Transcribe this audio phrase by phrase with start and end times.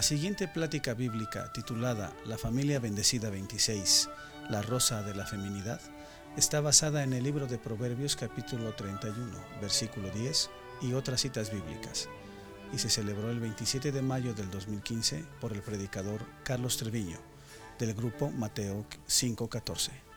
[0.00, 4.08] La siguiente plática bíblica titulada La familia bendecida 26,
[4.48, 5.78] la rosa de la feminidad,
[6.38, 10.48] está basada en el libro de Proverbios capítulo 31, versículo 10
[10.80, 12.08] y otras citas bíblicas,
[12.72, 17.18] y se celebró el 27 de mayo del 2015 por el predicador Carlos Treviño,
[17.78, 20.09] del grupo Mateo 514.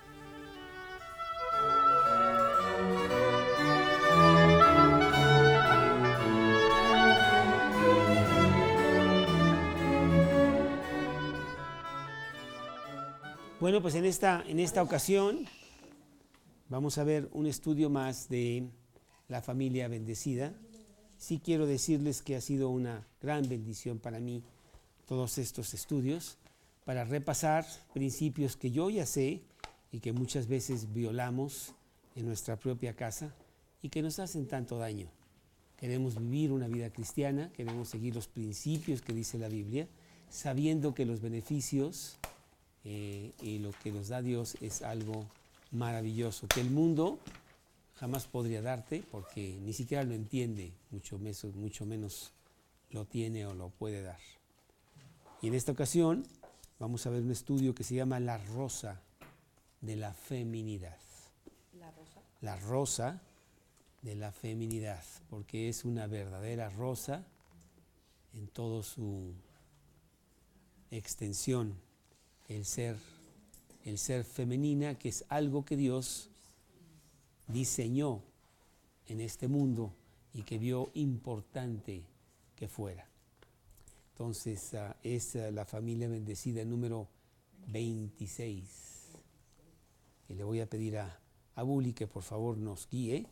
[13.64, 15.46] Bueno, pues en esta, en esta ocasión
[16.68, 18.68] vamos a ver un estudio más de
[19.30, 20.52] la familia bendecida.
[21.18, 24.44] Sí quiero decirles que ha sido una gran bendición para mí
[25.06, 26.38] todos estos estudios
[26.84, 29.44] para repasar principios que yo ya sé
[29.94, 31.74] y que muchas veces violamos
[32.18, 33.34] en nuestra propia casa
[33.82, 35.08] y que nos hacen tanto daño.
[35.78, 39.88] Queremos vivir una vida cristiana, queremos seguir los principios que dice la Biblia,
[40.30, 42.20] sabiendo que los beneficios
[42.86, 45.26] eh, y lo que nos da Dios es algo
[45.72, 47.20] maravilloso, que el mundo
[47.96, 52.32] jamás podría darte porque ni siquiera lo entiende, mucho menos, mucho menos
[52.92, 54.20] lo tiene o lo puede dar.
[55.42, 56.26] Y en esta ocasión
[56.80, 59.02] vamos a ver un estudio que se llama La Rosa
[59.82, 60.98] de la Feminidad.
[61.80, 62.22] La rosa.
[62.42, 63.22] La Rosa
[64.02, 67.26] de la Feminidad, porque es una verdadera rosa
[68.34, 69.34] en toda su
[70.92, 71.76] extensión
[72.56, 72.98] el ser,
[73.84, 76.30] el ser femenina, que es algo que Dios
[77.48, 78.22] diseñó
[79.08, 79.94] en este mundo
[80.34, 82.04] y que vio importante
[82.56, 83.08] que fuera.
[84.12, 87.08] Entonces uh, es uh, la familia bendecida número
[87.68, 88.64] 26.
[90.30, 91.20] Y le voy a pedir a,
[91.56, 93.26] a Bully que por favor nos guíe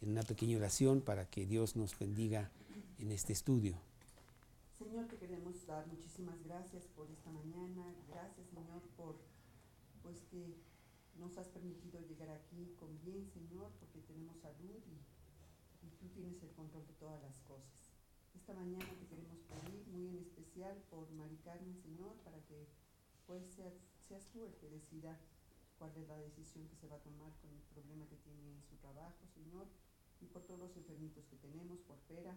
[0.00, 2.50] en una pequeña oración para que Dios nos bendiga
[2.98, 3.87] en este estudio.
[4.78, 7.82] Señor, te queremos dar muchísimas gracias por esta mañana.
[8.06, 9.18] Gracias, Señor, por
[10.02, 10.54] pues que
[11.16, 16.40] nos has permitido llegar aquí con bien, Señor, porque tenemos salud y, y tú tienes
[16.44, 17.90] el control de todas las cosas.
[18.36, 22.68] Esta mañana te queremos pedir muy en especial por Mari Carmen, Señor, para que
[23.26, 23.74] pues seas,
[24.06, 25.18] seas tú el que decida
[25.76, 28.62] cuál es la decisión que se va a tomar con el problema que tiene en
[28.62, 29.66] su trabajo, Señor,
[30.20, 32.36] y por todos los enfermitos que tenemos, por Pera,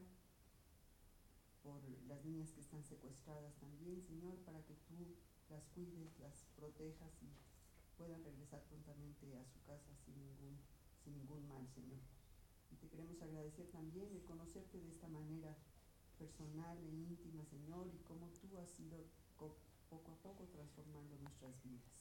[1.64, 5.16] por las niñas que están secuestradas también, Señor, para que tú
[5.50, 7.30] las cuides, las protejas y
[7.98, 10.58] puedan regresar prontamente a su casa sin ningún,
[11.04, 12.00] sin ningún mal, Señor.
[12.72, 15.56] Y te queremos agradecer también el conocerte de esta manera
[16.18, 19.06] personal e íntima, Señor, y cómo tú has ido
[19.90, 21.92] poco a poco transformando nuestras vidas.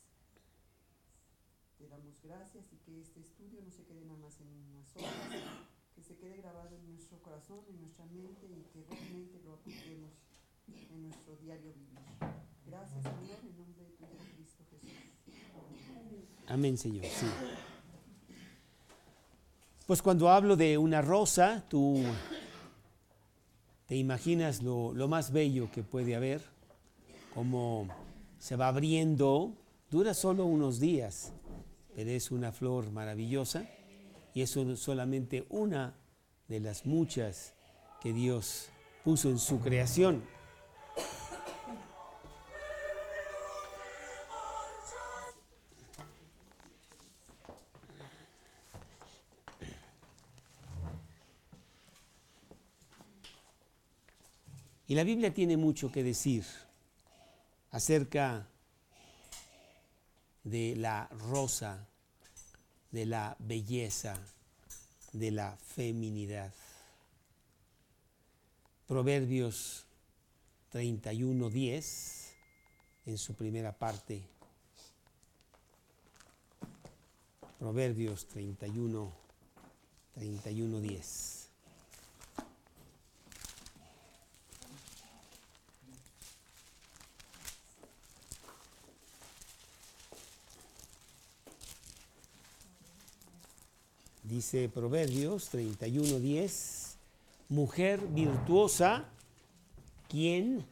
[1.78, 5.79] Te damos gracias y que este estudio no se quede nada más en unas horas,
[6.00, 10.10] que se quede grabado en nuestro corazón, en nuestra mente y que realmente lo apliquemos
[10.66, 11.98] en nuestro diario vivir.
[12.66, 14.90] Gracias, Señor, en nombre de tu Hijo Cristo Jesús.
[16.46, 17.04] Amén, Señor.
[17.04, 17.26] Sí.
[19.86, 22.02] Pues cuando hablo de una rosa, tú
[23.86, 26.42] te imaginas lo, lo más bello que puede haber,
[27.34, 27.88] cómo
[28.38, 29.52] se va abriendo,
[29.90, 31.34] dura solo unos días,
[31.94, 33.68] pero es una flor maravillosa
[34.34, 35.94] y eso es solamente una
[36.48, 37.54] de las muchas
[38.00, 38.70] que Dios
[39.04, 40.22] puso en su creación.
[54.90, 56.44] Y la Biblia tiene mucho que decir
[57.70, 58.48] acerca
[60.42, 61.86] de la rosa,
[62.90, 64.16] de la belleza,
[65.12, 66.52] de la feminidad.
[68.86, 69.84] Proverbios
[70.72, 72.30] 31.10
[73.06, 74.22] en su primera parte.
[77.58, 79.12] Proverbios 31,
[80.16, 81.39] 31.10.
[94.30, 96.94] Dice Proverbios 31:10,
[97.48, 99.08] mujer virtuosa,
[100.08, 100.64] ¿quién,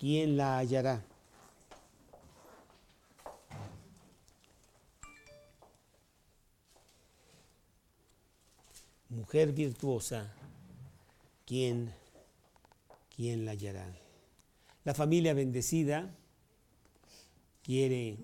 [0.00, 1.04] quién la hallará?
[9.10, 10.34] Mujer virtuosa,
[11.46, 11.94] ¿quién,
[13.14, 13.96] quién la hallará?
[14.82, 16.12] La familia bendecida
[17.62, 18.18] quiere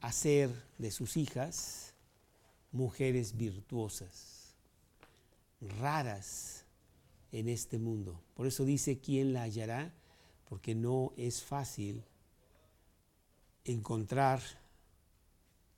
[0.00, 1.87] hacer de sus hijas
[2.72, 4.54] mujeres virtuosas,
[5.80, 6.64] raras
[7.32, 8.20] en este mundo.
[8.34, 9.92] Por eso dice, ¿quién la hallará?
[10.48, 12.02] Porque no es fácil
[13.64, 14.40] encontrar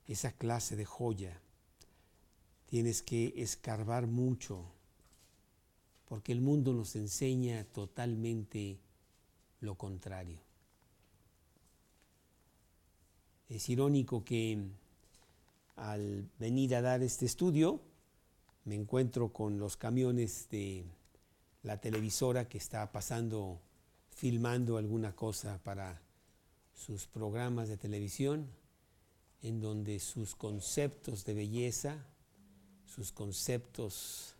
[0.06, 1.40] esa clase de joya.
[2.66, 4.64] Tienes que escarbar mucho,
[6.06, 8.78] porque el mundo nos enseña totalmente
[9.60, 10.38] lo contrario.
[13.48, 14.58] Es irónico que
[15.80, 17.80] al venir a dar este estudio
[18.64, 20.84] me encuentro con los camiones de
[21.62, 23.58] la televisora que está pasando,
[24.10, 26.02] filmando alguna cosa para
[26.74, 28.46] sus programas de televisión,
[29.42, 32.04] en donde sus conceptos de belleza,
[32.84, 34.34] sus conceptos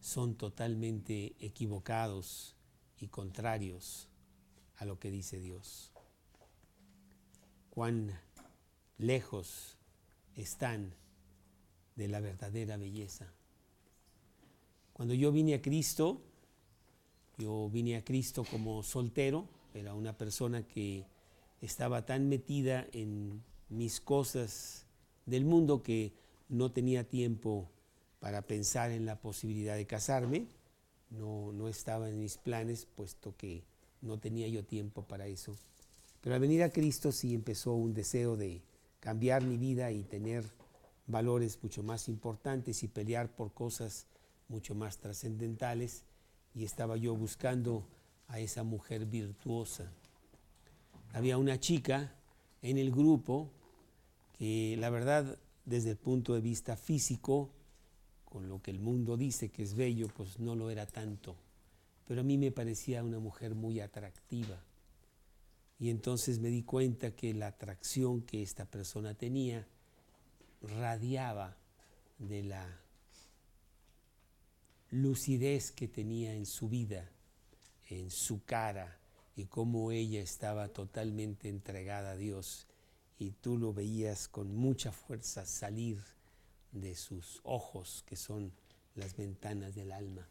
[0.00, 2.56] son totalmente equivocados
[2.98, 4.08] y contrarios
[4.78, 5.92] a lo que dice Dios.
[7.70, 8.18] Cuán
[9.00, 9.78] lejos
[10.36, 10.94] están
[11.96, 13.32] de la verdadera belleza.
[14.92, 16.20] Cuando yo vine a Cristo,
[17.38, 21.06] yo vine a Cristo como soltero, era una persona que
[21.62, 24.86] estaba tan metida en mis cosas
[25.24, 26.12] del mundo que
[26.48, 27.70] no tenía tiempo
[28.18, 30.46] para pensar en la posibilidad de casarme,
[31.08, 33.64] no, no estaba en mis planes, puesto que
[34.02, 35.56] no tenía yo tiempo para eso.
[36.20, 38.62] Pero al venir a Cristo sí empezó un deseo de
[39.00, 40.44] cambiar mi vida y tener
[41.06, 44.06] valores mucho más importantes y pelear por cosas
[44.48, 46.04] mucho más trascendentales
[46.54, 47.86] y estaba yo buscando
[48.28, 49.90] a esa mujer virtuosa.
[51.12, 52.14] Había una chica
[52.62, 53.50] en el grupo
[54.38, 57.50] que la verdad desde el punto de vista físico,
[58.24, 61.36] con lo que el mundo dice que es bello, pues no lo era tanto.
[62.06, 64.60] Pero a mí me parecía una mujer muy atractiva.
[65.80, 69.66] Y entonces me di cuenta que la atracción que esta persona tenía
[70.60, 71.56] radiaba
[72.18, 72.80] de la
[74.90, 77.10] lucidez que tenía en su vida,
[77.88, 78.98] en su cara,
[79.36, 82.66] y cómo ella estaba totalmente entregada a Dios.
[83.18, 85.98] Y tú lo veías con mucha fuerza salir
[86.72, 88.52] de sus ojos, que son
[88.96, 90.28] las ventanas del alma.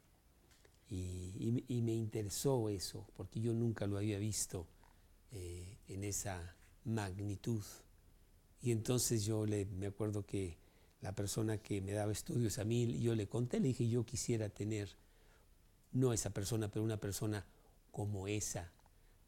[0.91, 4.67] Y, me interesó eso, porque yo nunca lo había visto
[5.31, 6.55] eh, en esa
[6.85, 7.63] magnitud.
[8.61, 10.57] Y entonces yo le, me acuerdo que
[11.01, 14.49] la persona que me daba estudios a mí, yo le conté, le dije, yo quisiera
[14.49, 14.89] tener,
[15.91, 17.45] no esa persona, pero una persona
[17.91, 18.71] como esa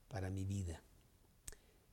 [0.10, 0.82] para mi vida.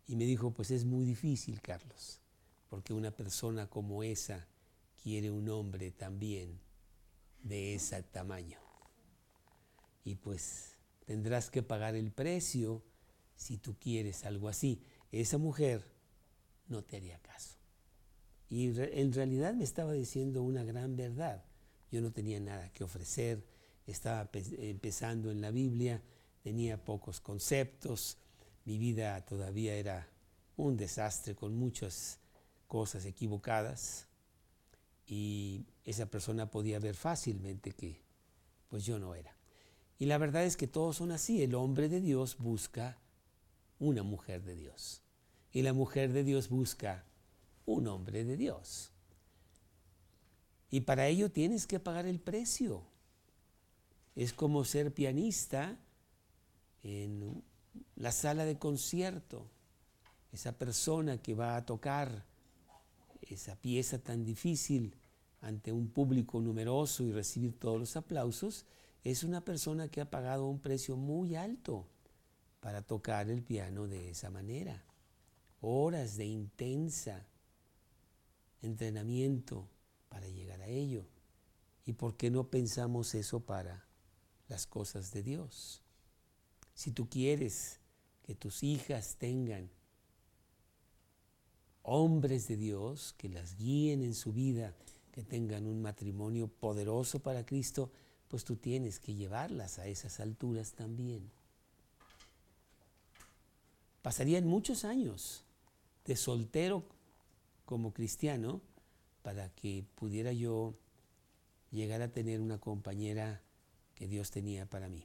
[0.07, 2.21] Y me dijo, pues es muy difícil, Carlos,
[2.69, 4.47] porque una persona como esa
[5.03, 6.59] quiere un hombre también
[7.43, 8.59] de ese tamaño.
[10.05, 12.83] Y pues tendrás que pagar el precio
[13.39, 14.83] si tú quieres algo así.
[15.13, 15.83] Esa mujer
[16.67, 17.57] no te haría caso.
[18.51, 21.45] Y en realidad me estaba diciendo una gran verdad.
[21.91, 23.47] Yo no tenía nada que ofrecer,
[23.87, 26.03] estaba empezando en la Biblia,
[26.43, 28.19] tenía pocos conceptos,
[28.65, 30.09] mi vida todavía era
[30.57, 32.19] un desastre con muchas
[32.67, 34.09] cosas equivocadas
[35.07, 38.03] y esa persona podía ver fácilmente que
[38.69, 39.35] pues yo no era.
[39.99, 42.99] Y la verdad es que todos son así, el hombre de Dios busca
[43.79, 45.03] una mujer de Dios
[45.53, 47.05] y la mujer de Dios busca
[47.67, 48.93] un hombre de Dios.
[50.71, 52.83] Y para ello tienes que pagar el precio.
[54.15, 55.79] Es como ser pianista
[56.83, 57.43] en
[57.97, 59.51] la sala de concierto.
[60.33, 62.27] Esa persona que va a tocar
[63.23, 64.95] esa pieza tan difícil
[65.41, 68.67] ante un público numeroso y recibir todos los aplausos,
[69.05, 71.87] es una persona que ha pagado un precio muy alto
[72.61, 74.85] para tocar el piano de esa manera.
[75.61, 77.27] Horas de intensa
[78.63, 79.69] entrenamiento
[80.09, 81.07] para llegar a ello.
[81.85, 83.87] ¿Y por qué no pensamos eso para
[84.49, 85.83] las cosas de Dios?
[86.75, 87.81] Si tú quieres
[88.23, 89.71] que tus hijas tengan
[91.83, 94.75] hombres de Dios que las guíen en su vida,
[95.13, 97.91] que tengan un matrimonio poderoso para Cristo,
[98.29, 101.31] pues tú tienes que llevarlas a esas alturas también.
[104.09, 105.45] Pasarían muchos años
[106.07, 106.83] de soltero
[107.67, 108.63] como cristiano
[109.21, 110.73] para que pudiera yo
[111.71, 113.43] llegar a tener una compañera
[113.95, 115.05] que Dios tenía para mí.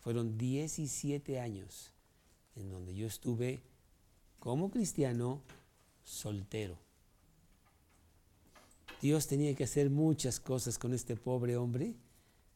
[0.00, 1.92] Fueron 17 años
[2.56, 3.62] en donde yo estuve
[4.38, 5.40] como cristiano
[6.04, 6.76] soltero.
[9.00, 11.94] Dios tenía que hacer muchas cosas con este pobre hombre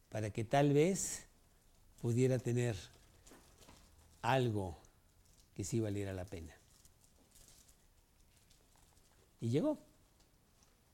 [0.09, 1.25] para que tal vez
[1.99, 2.75] pudiera tener
[4.21, 4.80] algo
[5.61, 6.57] que sí valiera la pena.
[9.39, 9.77] Y llegó,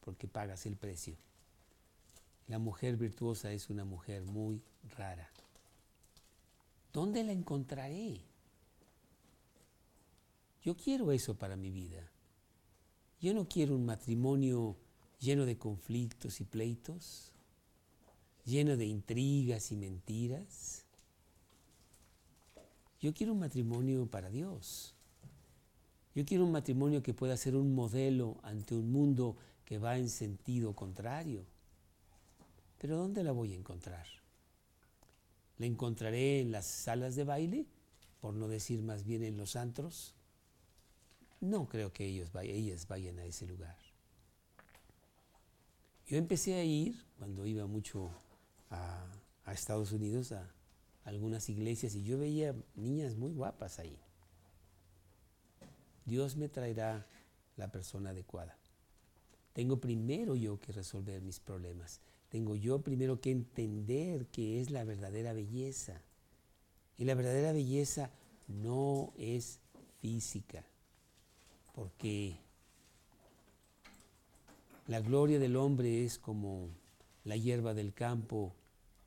[0.04, 1.16] porque pagas el precio.
[2.50, 4.62] la mujer virtuosa es una mujer muy
[4.98, 5.30] rara.
[6.92, 8.20] ¿Dónde la encontraré?
[10.64, 12.12] Yo quiero eso para mi vida.
[13.22, 14.76] Yo no quiero un matrimonio
[15.18, 17.32] lleno de conflictos y pleitos,
[18.44, 20.84] lleno de intrigas y mentiras.
[23.00, 24.96] Yo quiero un matrimonio para Dios.
[26.16, 30.10] Yo quiero un matrimonio que pueda ser un modelo ante un mundo que va en
[30.10, 31.46] sentido contrario.
[32.80, 34.08] Pero ¿dónde la voy a encontrar?
[35.60, 37.66] ¿La encontraré en las salas de baile?
[38.20, 40.16] Por no decir más bien en los antros.
[41.40, 43.78] No creo que ellos ellas vayan a ese lugar.
[46.08, 48.10] Yo empecé a ir, cuando iba mucho
[48.72, 49.06] a,
[49.46, 50.50] a Estados Unidos, a
[51.10, 53.98] algunas iglesias, y yo veía niñas muy guapas ahí.
[56.06, 57.06] Dios me traerá
[57.56, 58.58] la persona adecuada.
[59.54, 62.02] Tengo primero yo que resolver mis problemas.
[62.30, 66.02] Tengo yo primero que entender qué es la verdadera belleza.
[66.98, 68.12] Y la verdadera belleza
[68.48, 69.60] no es
[70.00, 70.64] física
[71.78, 72.40] porque
[74.88, 76.70] la gloria del hombre es como
[77.24, 78.56] la hierba del campo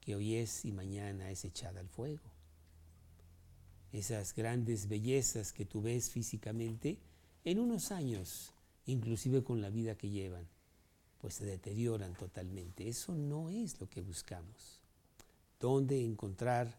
[0.00, 2.23] que hoy es y mañana es echada al fuego.
[3.92, 6.99] Esas grandes bellezas que tú ves físicamente,
[7.45, 8.52] en unos años,
[8.87, 10.47] inclusive con la vida que llevan,
[11.21, 12.88] pues se deterioran totalmente.
[12.88, 14.80] Eso no es lo que buscamos.
[15.59, 16.75] ¿Dónde encontrar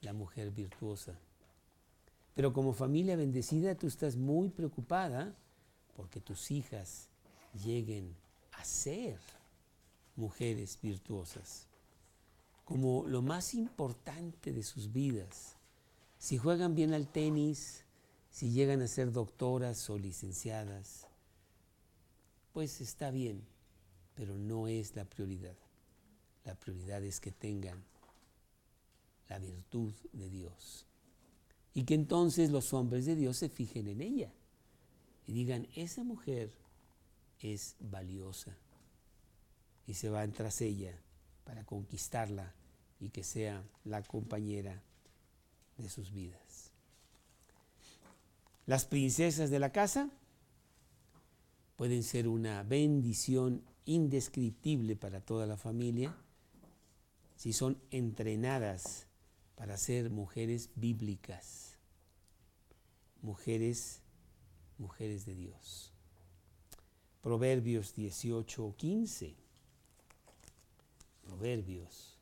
[0.00, 1.18] la mujer virtuosa?
[2.34, 5.34] Pero como familia bendecida tú estás muy preocupada
[5.96, 7.08] porque tus hijas
[7.64, 8.14] lleguen
[8.52, 9.18] a ser
[10.16, 11.65] mujeres virtuosas,
[12.66, 15.56] como lo más importante de sus vidas.
[16.18, 17.84] Si juegan bien al tenis,
[18.28, 21.06] si llegan a ser doctoras o licenciadas,
[22.52, 23.40] pues está bien,
[24.16, 25.54] pero no es la prioridad.
[26.44, 27.84] La prioridad es que tengan
[29.28, 30.86] la virtud de Dios
[31.72, 34.32] y que entonces los hombres de Dios se fijen en ella
[35.24, 36.50] y digan, esa mujer
[37.38, 38.56] es valiosa
[39.86, 41.00] y se van tras ella
[41.46, 42.52] para conquistarla
[43.00, 44.82] y que sea la compañera
[45.78, 46.72] de sus vidas.
[48.66, 50.10] Las princesas de la casa
[51.76, 56.14] pueden ser una bendición indescriptible para toda la familia
[57.36, 59.06] si son entrenadas
[59.54, 61.66] para ser mujeres bíblicas
[63.26, 64.02] mujeres,
[64.78, 65.92] mujeres de Dios.
[67.22, 69.34] Proverbios 18, 15.
[71.26, 72.16] Proverbios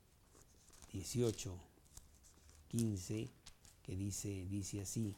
[0.93, 1.55] 18,
[2.69, 3.29] 15,
[3.83, 5.15] que dice, dice así,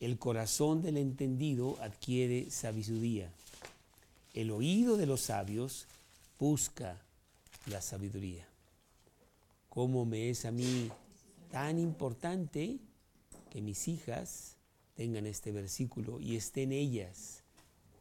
[0.00, 3.32] el corazón del entendido adquiere sabiduría,
[4.34, 5.86] el oído de los sabios
[6.38, 7.00] busca
[7.66, 8.46] la sabiduría.
[9.68, 10.90] ¿Cómo me es a mí
[11.50, 12.78] tan importante
[13.50, 14.56] que mis hijas
[14.94, 17.44] tengan este versículo y estén ellas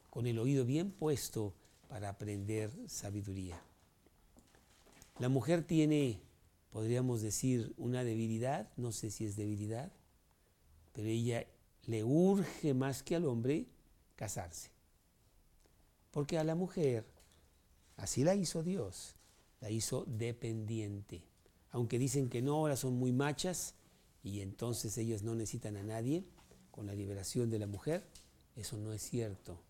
[0.10, 1.53] con el oído bien puesto
[1.88, 3.62] para aprender sabiduría.
[5.19, 6.21] La mujer tiene,
[6.69, 9.91] podríamos decir, una debilidad, no sé si es debilidad,
[10.93, 11.47] pero ella
[11.88, 13.65] le urge más que al hombre
[14.15, 14.69] casarse.
[16.12, 17.05] Porque a la mujer,
[17.95, 19.15] así la hizo Dios,
[19.59, 21.24] la hizo dependiente.
[21.71, 23.74] Aunque dicen que no, ahora son muy machas
[24.21, 26.25] y entonces ellos no necesitan a nadie,
[26.69, 28.07] con la liberación de la mujer,
[28.55, 29.63] eso no es cierto.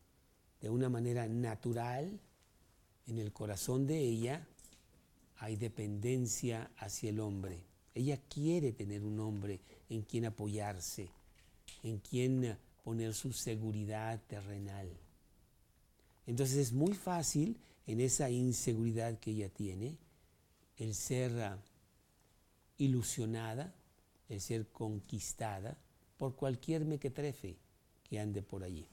[0.59, 2.19] De una manera natural,
[3.05, 4.45] en el corazón de ella
[5.39, 7.59] hay dependencia hacia el hombre.
[7.93, 11.09] Ella quiere tener un hombre en quien apoyarse,
[11.83, 14.89] en quien poner su seguridad terrenal.
[16.25, 19.97] Entonces es muy fácil en esa inseguridad que ella tiene
[20.77, 21.57] el ser ah,
[22.77, 23.73] ilusionada,
[24.29, 25.77] el ser conquistada
[26.17, 27.57] por cualquier mequetrefe
[28.03, 28.87] que ande por allí.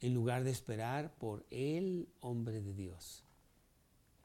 [0.00, 3.24] En lugar de esperar por el hombre de Dios,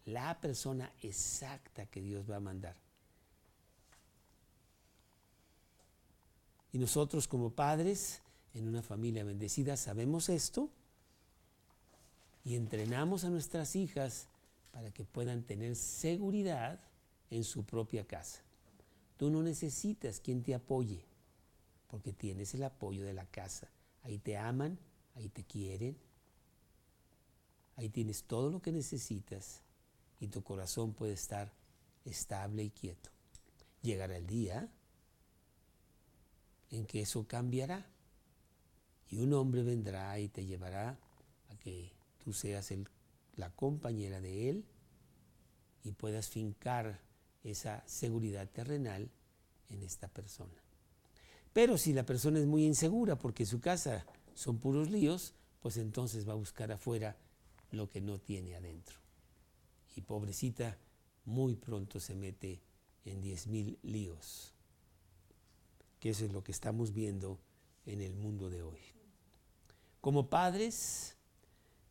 [0.05, 2.75] la persona exacta que Dios va a mandar.
[6.71, 8.21] Y nosotros como padres
[8.53, 10.69] en una familia bendecida sabemos esto
[12.43, 14.27] y entrenamos a nuestras hijas
[14.71, 16.79] para que puedan tener seguridad
[17.29, 18.41] en su propia casa.
[19.17, 21.05] Tú no necesitas quien te apoye,
[21.89, 23.69] porque tienes el apoyo de la casa.
[24.03, 24.77] Ahí te aman,
[25.15, 25.97] ahí te quieren,
[27.75, 29.61] ahí tienes todo lo que necesitas
[30.19, 31.51] y tu corazón puede estar
[32.05, 33.09] estable y quieto.
[33.81, 34.69] Llegará el día
[36.71, 37.85] en que eso cambiará
[39.09, 40.97] y un hombre vendrá y te llevará
[41.49, 41.91] a que
[42.23, 42.73] tú seas
[43.35, 44.65] la compañera de él
[45.83, 46.99] y puedas fincar
[47.43, 49.09] esa seguridad terrenal
[49.69, 50.53] en esta persona.
[51.51, 56.27] Pero si la persona es muy insegura porque su casa son puros líos, pues entonces
[56.27, 57.17] va a buscar afuera
[57.71, 58.97] lo que no tiene adentro.
[59.95, 60.77] Y pobrecita,
[61.25, 62.61] muy pronto se mete
[63.05, 64.53] en diez mil líos,
[65.99, 67.39] que eso es lo que estamos viendo
[67.85, 68.81] en el mundo de hoy.
[70.01, 71.15] Como padres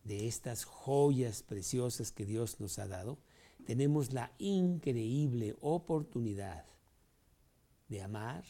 [0.04, 3.18] de estas joyas preciosas que Dios nos ha dado,
[3.64, 6.66] tenemos la increíble oportunidad
[7.88, 8.44] de amar,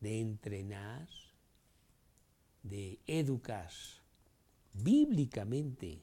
[0.00, 1.08] de entrenar,
[2.64, 3.70] de educar
[4.72, 6.02] bíblicamente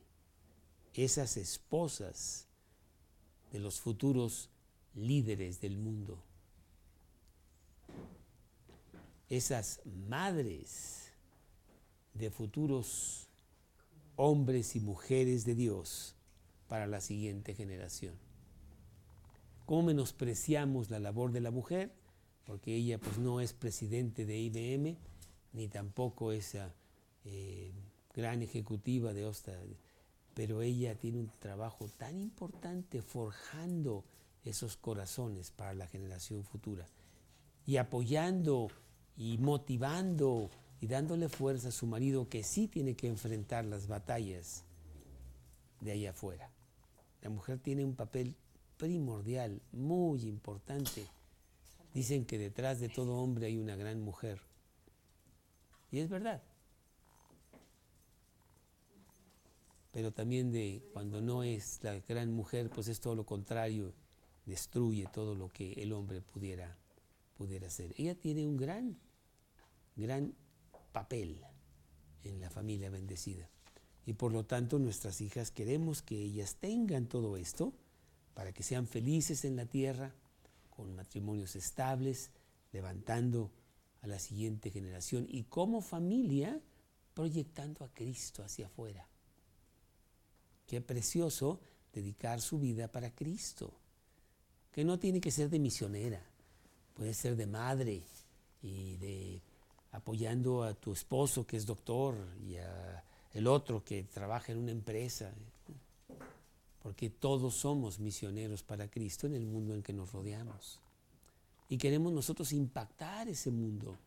[0.93, 2.47] esas esposas
[3.51, 4.49] de los futuros
[4.95, 6.23] líderes del mundo,
[9.29, 11.11] esas madres
[12.13, 13.27] de futuros
[14.15, 16.15] hombres y mujeres de Dios
[16.67, 18.15] para la siguiente generación.
[19.65, 21.93] ¿Cómo menospreciamos la labor de la mujer?
[22.45, 24.97] Porque ella pues no es presidente de IBM,
[25.53, 26.55] ni tampoco es
[27.25, 27.71] eh,
[28.13, 29.53] gran ejecutiva de Osta,
[30.33, 34.03] pero ella tiene un trabajo tan importante forjando
[34.43, 36.87] esos corazones para la generación futura
[37.65, 38.69] y apoyando
[39.15, 44.63] y motivando y dándole fuerza a su marido que sí tiene que enfrentar las batallas
[45.79, 46.49] de allá afuera.
[47.21, 48.35] La mujer tiene un papel
[48.77, 51.05] primordial, muy importante.
[51.93, 54.41] Dicen que detrás de todo hombre hay una gran mujer.
[55.91, 56.41] Y es verdad.
[59.91, 63.93] Pero también de cuando no es la gran mujer, pues es todo lo contrario,
[64.45, 66.77] destruye todo lo que el hombre pudiera,
[67.37, 67.93] pudiera hacer.
[67.97, 68.97] Ella tiene un gran,
[69.97, 70.33] gran
[70.93, 71.41] papel
[72.23, 73.49] en la familia bendecida.
[74.05, 77.73] Y por lo tanto nuestras hijas queremos que ellas tengan todo esto
[78.33, 80.15] para que sean felices en la tierra,
[80.69, 82.31] con matrimonios estables,
[82.71, 83.51] levantando
[84.01, 86.59] a la siguiente generación y como familia
[87.13, 89.07] proyectando a Cristo hacia afuera.
[90.67, 91.59] Qué precioso
[91.93, 93.73] dedicar su vida para Cristo,
[94.71, 96.23] que no tiene que ser de misionera,
[96.93, 98.03] puede ser de madre
[98.61, 99.41] y de
[99.91, 102.15] apoyando a tu esposo que es doctor
[102.47, 105.33] y a el otro que trabaja en una empresa,
[106.81, 110.79] porque todos somos misioneros para Cristo en el mundo en que nos rodeamos.
[111.71, 113.97] Y queremos nosotros impactar ese mundo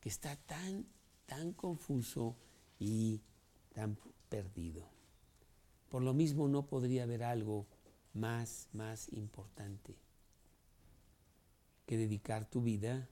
[0.00, 0.86] que está tan,
[1.26, 2.36] tan confuso
[2.78, 3.20] y
[3.74, 4.88] tan perdido.
[5.88, 7.66] Por lo mismo no podría haber algo
[8.14, 9.96] más, más importante
[11.86, 13.08] que dedicar tu vida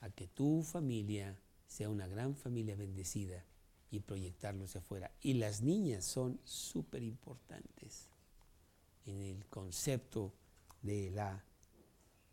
[0.00, 3.44] a que tu familia sea una gran familia bendecida
[3.90, 5.10] y proyectarlo hacia afuera.
[5.20, 8.08] Y las niñas son súper importantes
[9.04, 10.32] en el concepto
[10.80, 11.44] de la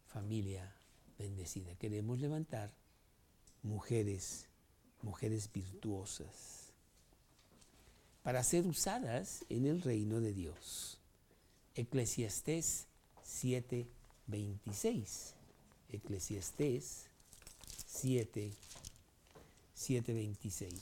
[0.05, 0.76] familia
[1.17, 1.73] bendecida.
[1.75, 2.71] Queremos levantar
[3.63, 4.47] mujeres,
[5.01, 6.73] mujeres virtuosas,
[8.23, 10.99] para ser usadas en el reino de Dios.
[11.75, 12.87] Eclesiastés
[13.23, 15.33] 7:26.
[15.89, 17.07] Eclesiastés
[17.85, 18.51] 7,
[19.75, 20.73] 7:26.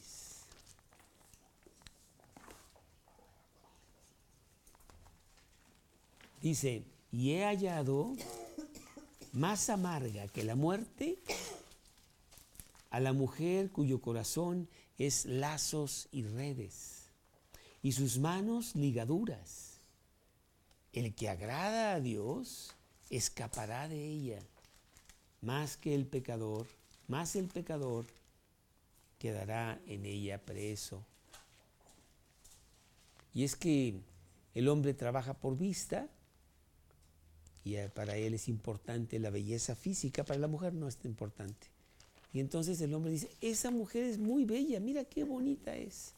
[6.42, 8.14] Dice, y he hallado
[9.36, 11.18] más amarga que la muerte
[12.90, 17.10] a la mujer cuyo corazón es lazos y redes,
[17.84, 19.80] y sus manos ligaduras.
[20.94, 22.74] El que agrada a Dios
[23.10, 24.40] escapará de ella,
[25.42, 26.68] más que el pecador,
[27.10, 28.06] más el pecador
[29.20, 31.04] quedará en ella preso.
[33.34, 34.00] Y es que
[34.54, 36.08] el hombre trabaja por vista,
[37.66, 41.68] y para él es importante la belleza física, para la mujer no es importante.
[42.32, 46.14] Y entonces el hombre dice, esa mujer es muy bella, mira qué bonita es.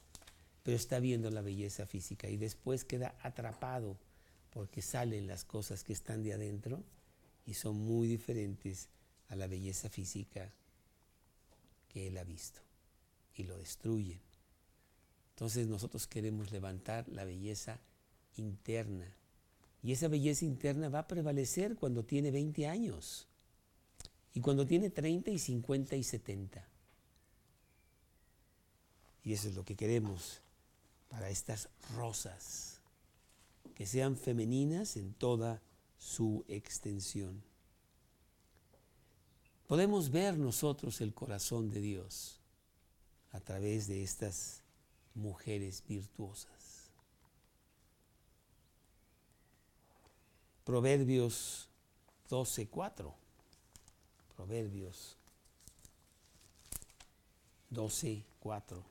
[0.64, 3.96] Pero está viendo la belleza física y después queda atrapado
[4.52, 6.84] porque salen las cosas que están de adentro
[7.46, 8.90] y son muy diferentes
[9.30, 10.52] a la belleza física
[11.88, 12.60] que él ha visto
[13.36, 14.20] y lo destruyen.
[15.30, 17.80] Entonces nosotros queremos levantar la belleza
[18.36, 19.16] interna
[19.84, 23.28] y esa belleza interna va a prevalecer cuando tiene 20 años
[24.34, 26.68] y cuando tiene 30 y 50 y 70.
[29.24, 30.42] Y eso es lo que queremos
[31.10, 32.80] para estas rosas,
[33.76, 35.62] que sean femeninas en toda
[35.98, 37.44] su extensión.
[39.68, 42.40] Podemos ver nosotros el corazón de Dios
[43.32, 44.64] a través de estas
[45.14, 46.57] mujeres virtuosas.
[50.68, 51.70] Proverbios
[52.30, 53.14] 12.4.
[54.36, 55.16] Proverbios
[57.72, 58.84] 12.4.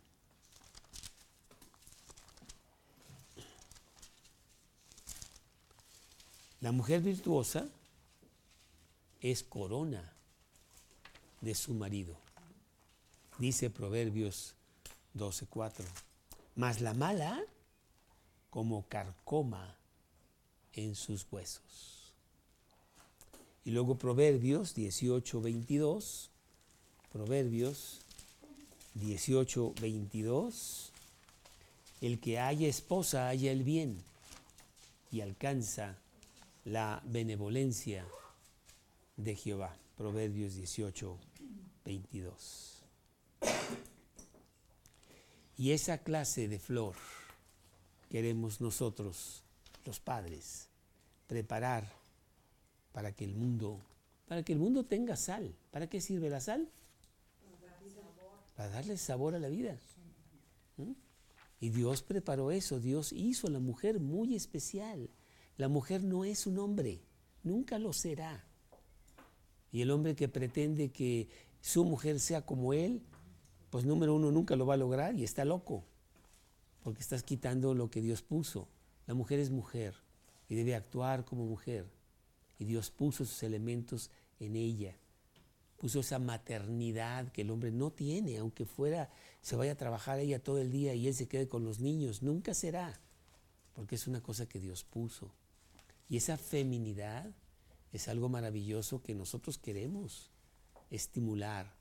[6.62, 7.68] La mujer virtuosa
[9.20, 10.14] es corona
[11.42, 12.16] de su marido.
[13.36, 14.54] Dice Proverbios
[15.14, 15.84] 12.4.
[16.54, 17.38] Mas la mala
[18.48, 19.75] como carcoma
[20.76, 22.14] en sus huesos.
[23.64, 26.30] Y luego Proverbios 18, 22.
[27.12, 28.00] Proverbios
[28.94, 30.92] 18, 22.
[32.00, 33.98] El que haya esposa haya el bien
[35.10, 35.98] y alcanza
[36.64, 38.06] la benevolencia
[39.16, 39.76] de Jehová.
[39.96, 41.18] Proverbios 18,
[41.84, 42.82] 22.
[45.58, 46.94] Y esa clase de flor
[48.10, 49.42] queremos nosotros,
[49.86, 50.68] los padres,
[51.26, 51.90] preparar
[52.92, 53.80] para que el mundo,
[54.26, 55.54] para que el mundo tenga sal.
[55.70, 56.68] ¿Para qué sirve la sal?
[58.56, 59.78] Para darle sabor a la vida.
[60.76, 60.92] ¿Mm?
[61.60, 65.10] Y Dios preparó eso, Dios hizo a la mujer muy especial.
[65.56, 67.00] La mujer no es un hombre,
[67.42, 68.44] nunca lo será.
[69.72, 71.28] Y el hombre que pretende que
[71.60, 73.02] su mujer sea como él,
[73.70, 75.84] pues número uno nunca lo va a lograr y está loco,
[76.82, 78.68] porque estás quitando lo que Dios puso.
[79.06, 79.94] La mujer es mujer
[80.48, 81.86] y debe actuar como mujer.
[82.58, 84.96] Y Dios puso esos elementos en ella.
[85.76, 89.10] Puso esa maternidad que el hombre no tiene, aunque fuera,
[89.42, 92.22] se vaya a trabajar ella todo el día y él se quede con los niños.
[92.22, 92.98] Nunca será,
[93.74, 95.30] porque es una cosa que Dios puso.
[96.08, 97.30] Y esa feminidad
[97.92, 100.30] es algo maravilloso que nosotros queremos
[100.90, 101.74] estimular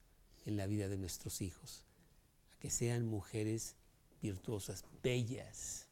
[0.45, 1.83] en la vida de nuestros hijos,
[2.53, 3.75] a que sean mujeres
[4.21, 5.87] virtuosas, bellas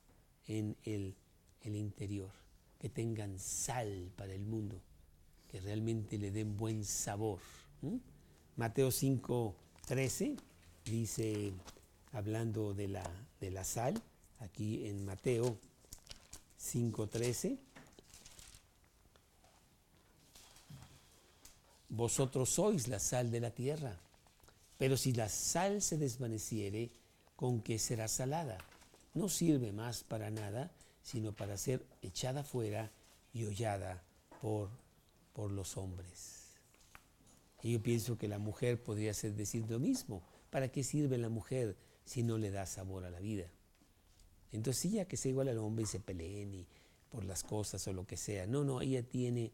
[0.48, 1.16] en el,
[1.64, 2.32] el interior
[2.80, 4.82] que tengan sal para el mundo,
[5.50, 7.40] que realmente le den buen sabor.
[8.56, 9.56] Mateo 5,
[9.88, 10.36] 13
[10.86, 11.54] dice,
[12.12, 14.02] hablando de la, de la sal,
[14.40, 15.58] aquí en Mateo
[16.58, 17.58] 5, 13,
[21.90, 23.98] vosotros sois la sal de la tierra,
[24.78, 26.92] pero si la sal se desvaneciere,
[27.36, 28.58] ¿con qué será salada?
[29.14, 30.72] No sirve más para nada,
[31.04, 32.92] sino para ser echada fuera
[33.34, 34.04] y hollada
[34.42, 34.70] por,
[35.34, 36.44] por los hombres.
[37.62, 40.24] Y yo pienso que la mujer podría ser decir lo mismo.
[40.50, 43.46] ¿Para qué sirve la mujer si no le da sabor a la vida?
[44.52, 46.68] Entonces, sí, ya que sea igual al hombre y se peleen y
[47.10, 48.48] por las cosas o lo que sea.
[48.48, 49.52] No, no, ella tiene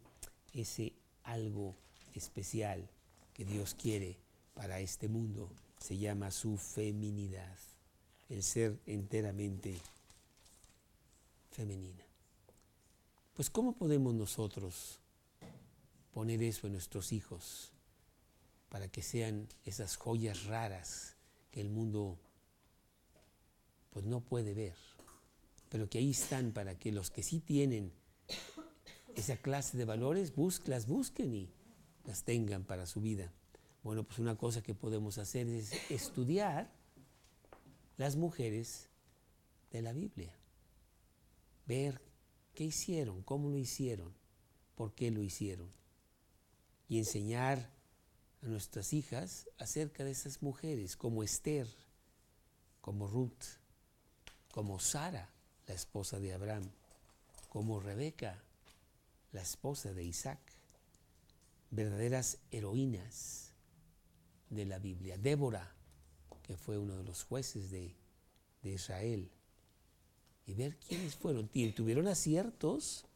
[0.52, 0.92] ese
[1.24, 1.74] algo
[2.14, 2.88] especial
[3.32, 4.18] que Dios quiere
[4.54, 5.50] para este mundo.
[5.78, 7.56] Se llama su feminidad,
[8.28, 9.76] el ser enteramente
[11.50, 12.04] femenina.
[13.34, 15.00] Pues ¿cómo podemos nosotros
[16.12, 17.72] poner eso en nuestros hijos
[18.68, 21.16] para que sean esas joyas raras
[21.50, 22.18] que el mundo
[23.90, 24.76] pues no puede ver,
[25.68, 27.92] pero que ahí están para que los que sí tienen
[29.16, 30.32] esa clase de valores
[30.66, 31.50] las busquen y
[32.04, 33.32] las tengan para su vida.
[33.82, 36.70] Bueno, pues una cosa que podemos hacer es estudiar
[37.96, 38.88] las mujeres
[39.72, 40.39] de la Biblia
[41.70, 42.00] ver
[42.52, 44.12] qué hicieron, cómo lo hicieron,
[44.74, 45.70] por qué lo hicieron.
[46.88, 47.70] Y enseñar
[48.42, 51.68] a nuestras hijas acerca de esas mujeres, como Esther,
[52.80, 53.44] como Ruth,
[54.50, 55.30] como Sara,
[55.68, 56.68] la esposa de Abraham,
[57.48, 58.42] como Rebeca,
[59.30, 60.40] la esposa de Isaac,
[61.70, 63.52] verdaderas heroínas
[64.48, 65.18] de la Biblia.
[65.18, 65.72] Débora,
[66.42, 67.94] que fue uno de los jueces de,
[68.62, 69.30] de Israel,
[70.50, 71.48] y ver quiénes fueron.
[71.74, 73.06] Tuvieron aciertos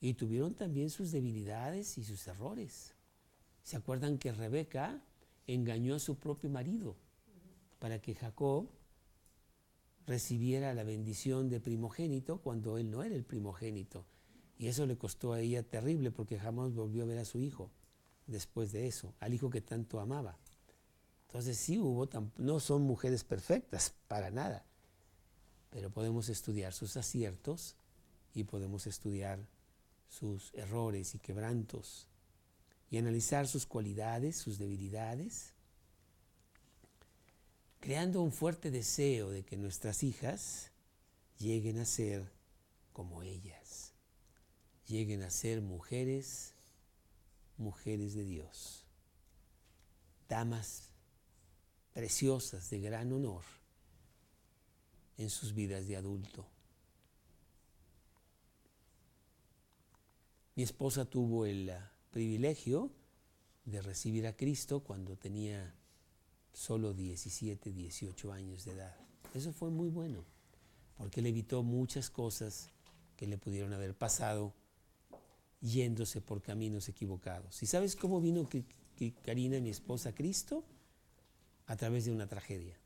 [0.00, 2.94] y tuvieron también sus debilidades y sus errores.
[3.62, 5.02] ¿Se acuerdan que Rebeca
[5.46, 6.96] engañó a su propio marido
[7.78, 8.68] para que Jacob
[10.06, 14.04] recibiera la bendición de primogénito cuando él no era el primogénito?
[14.58, 17.70] Y eso le costó a ella terrible porque jamás volvió a ver a su hijo
[18.26, 20.38] después de eso, al hijo que tanto amaba.
[21.28, 24.64] Entonces sí hubo, no son mujeres perfectas, para nada,
[25.70, 27.76] pero podemos estudiar sus aciertos
[28.34, 29.38] y podemos estudiar
[30.08, 32.06] sus errores y quebrantos
[32.90, 35.52] y analizar sus cualidades, sus debilidades,
[37.80, 40.70] creando un fuerte deseo de que nuestras hijas
[41.38, 42.32] lleguen a ser
[42.92, 43.92] como ellas,
[44.86, 46.54] lleguen a ser mujeres,
[47.58, 48.84] mujeres de Dios,
[50.28, 50.88] damas
[51.92, 53.57] preciosas de gran honor
[55.18, 56.46] en sus vidas de adulto.
[60.54, 62.90] Mi esposa tuvo el ah, privilegio
[63.64, 65.74] de recibir a Cristo cuando tenía
[66.52, 68.96] solo 17, 18 años de edad.
[69.34, 70.24] Eso fue muy bueno,
[70.96, 72.70] porque le evitó muchas cosas
[73.16, 74.54] que le pudieron haber pasado
[75.60, 77.62] yéndose por caminos equivocados.
[77.62, 78.48] ¿Y sabes cómo vino
[79.24, 80.64] Karina, mi esposa, a Cristo?
[81.66, 82.76] A través de una tragedia.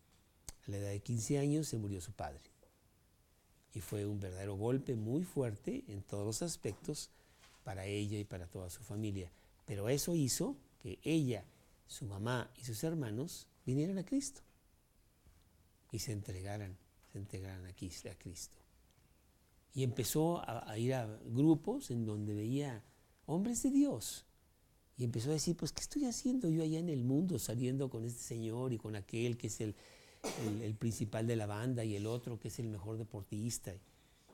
[0.66, 2.40] A la edad de 15 años se murió su padre.
[3.74, 7.10] Y fue un verdadero golpe muy fuerte en todos los aspectos
[7.64, 9.30] para ella y para toda su familia.
[9.66, 11.44] Pero eso hizo que ella,
[11.86, 14.42] su mamá y sus hermanos vinieran a Cristo
[15.90, 16.76] y se entregaran,
[17.12, 18.56] se entregaran a Cristo.
[19.74, 22.82] Y empezó a, a, ir a grupos en donde veía
[23.26, 24.26] hombres de Dios.
[24.98, 28.04] Y empezó a decir, pues, ¿qué estoy haciendo yo allá en el mundo saliendo con
[28.04, 29.74] este señor y con aquel que es el,
[30.62, 33.72] el, principal de la banda y el otro que es el mejor deportista?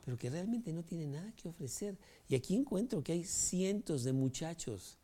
[0.05, 1.99] Pero que realmente no tiene nada que ofrecer.
[2.29, 4.99] Y aquí encuentro que hay cientos de muchachos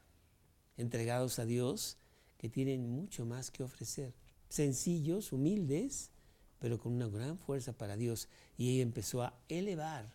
[0.77, 1.99] entregados a Dios
[2.39, 4.15] que tienen mucho más que ofrecer.
[4.49, 6.11] Sencillos, humildes,
[6.59, 8.29] pero con una gran fuerza para Dios.
[8.57, 10.13] Y ella empezó a elevar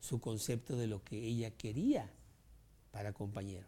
[0.00, 2.12] su concepto de lo que ella quería
[2.90, 3.66] para compañero.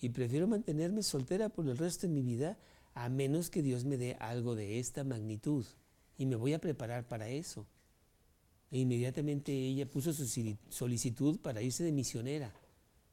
[0.00, 2.58] Y prefiero mantenerme soltera por el resto de mi vida
[2.94, 5.66] a menos que Dios me dé algo de esta magnitud.
[6.16, 7.66] Y me voy a preparar para eso.
[8.70, 10.26] E inmediatamente ella puso su
[10.68, 12.52] solicitud para irse de misionera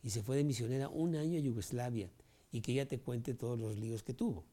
[0.03, 2.09] y se fue de misionera un año a Yugoslavia
[2.51, 4.43] y que ella te cuente todos los líos que tuvo.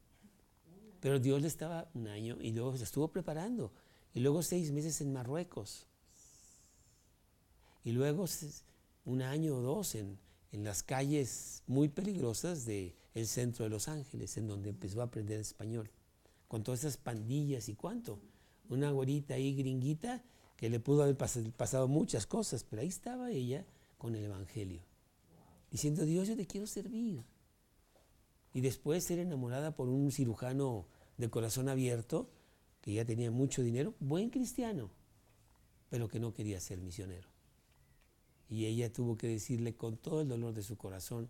[1.01, 3.73] Pero Dios le estaba un año y luego se estuvo preparando
[4.13, 5.87] y luego seis meses en Marruecos
[7.85, 8.27] y luego
[9.05, 10.19] un año o dos en,
[10.53, 15.05] en las calles muy peligrosas del el centro de Los Ángeles, en donde empezó a
[15.05, 15.91] aprender español,
[16.49, 18.21] con todas esas pandillas y cuánto.
[18.69, 20.23] Una güerita ahí gringuita
[20.57, 23.65] que le pudo haber pasado muchas cosas, pero ahí estaba ella
[23.97, 24.89] con el Evangelio
[25.71, 27.25] diciendo, Dios, yo te quiero servir.
[28.53, 32.31] Y después ser enamorada por un cirujano de corazón abierto,
[32.81, 34.91] que ya tenía mucho dinero, buen cristiano,
[35.91, 37.29] pero que no quería ser misionero.
[38.49, 41.29] Y ella tuvo que decirle con todo el dolor de su corazón,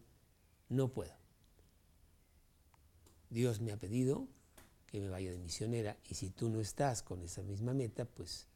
[0.69, 1.13] no puedo.
[3.31, 4.27] Dios me ha pedido
[4.87, 8.47] que me vaya de misionera y si tú no estás con esa misma meta, pues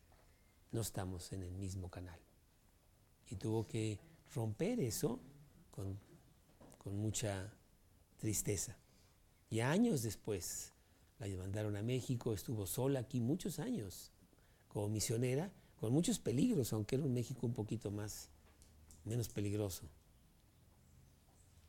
[0.72, 2.18] no estamos en el mismo canal.
[3.28, 3.98] Y tuvo que
[4.34, 5.20] romper eso
[5.70, 5.98] con,
[6.84, 7.52] mucha
[8.18, 8.76] tristeza.
[9.48, 10.72] Y años después
[11.18, 14.10] la mandaron a México, estuvo sola aquí muchos años
[14.66, 18.30] como misionera, con muchos peligros, aunque era un México un poquito más,
[19.04, 19.88] menos peligroso.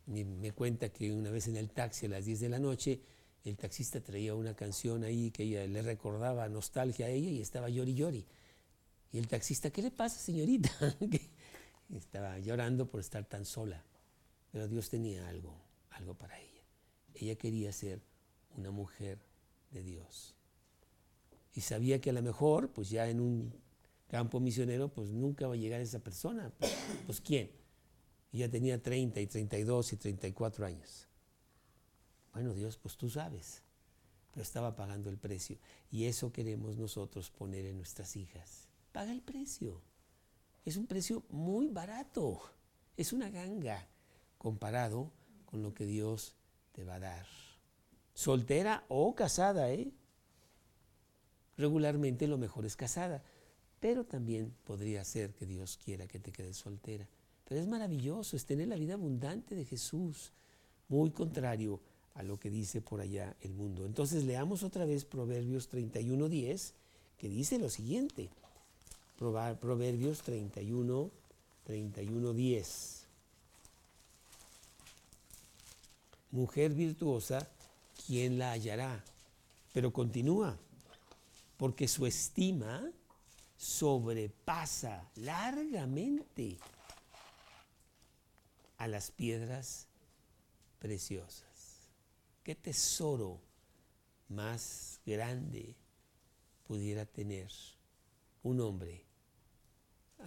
[0.07, 3.01] Me cuenta que una vez en el taxi a las 10 de la noche,
[3.43, 7.69] el taxista traía una canción ahí que ella le recordaba nostalgia a ella y estaba
[7.69, 8.25] llori llori.
[9.11, 10.71] Y el taxista, ¿qué le pasa, señorita?
[11.95, 13.83] estaba llorando por estar tan sola.
[14.51, 15.55] Pero Dios tenía algo,
[15.91, 16.63] algo para ella.
[17.15, 18.01] Ella quería ser
[18.55, 19.19] una mujer
[19.71, 20.35] de Dios.
[21.53, 23.53] Y sabía que a lo mejor, pues ya en un
[24.07, 26.51] campo misionero, pues nunca va a llegar esa persona.
[26.57, 26.73] Pues,
[27.05, 27.51] pues ¿quién?
[28.33, 31.07] Ella tenía 30 y 32 y 34 años.
[32.33, 33.61] Bueno, Dios, pues tú sabes.
[34.31, 35.59] Pero estaba pagando el precio.
[35.91, 38.67] Y eso queremos nosotros poner en nuestras hijas.
[38.91, 39.81] Paga el precio.
[40.65, 42.41] Es un precio muy barato.
[42.97, 43.87] Es una ganga
[44.39, 45.11] comparado
[45.45, 46.35] con lo que Dios
[46.71, 47.27] te va a dar.
[48.15, 49.91] Soltera o casada, ¿eh?
[51.55, 53.23] Regularmente lo mejor es casada,
[53.79, 57.07] pero también podría ser que Dios quiera que te quedes soltera.
[57.53, 60.31] Es maravilloso, es tener la vida abundante de Jesús,
[60.89, 61.79] muy contrario
[62.15, 63.85] a lo que dice por allá el mundo.
[63.85, 66.73] Entonces leamos otra vez Proverbios 31.10,
[67.17, 68.29] que dice lo siguiente.
[69.17, 71.09] Proverbios 31,
[71.67, 73.03] 31.10.
[76.33, 77.47] mujer virtuosa,
[78.05, 79.03] ¿quién la hallará?
[79.71, 80.57] Pero continúa,
[81.57, 82.89] porque su estima
[83.55, 86.57] sobrepasa largamente
[88.83, 89.87] a las piedras
[90.79, 91.43] preciosas.
[92.43, 93.39] ¿Qué tesoro
[94.27, 95.75] más grande
[96.67, 97.49] pudiera tener
[98.41, 99.05] un hombre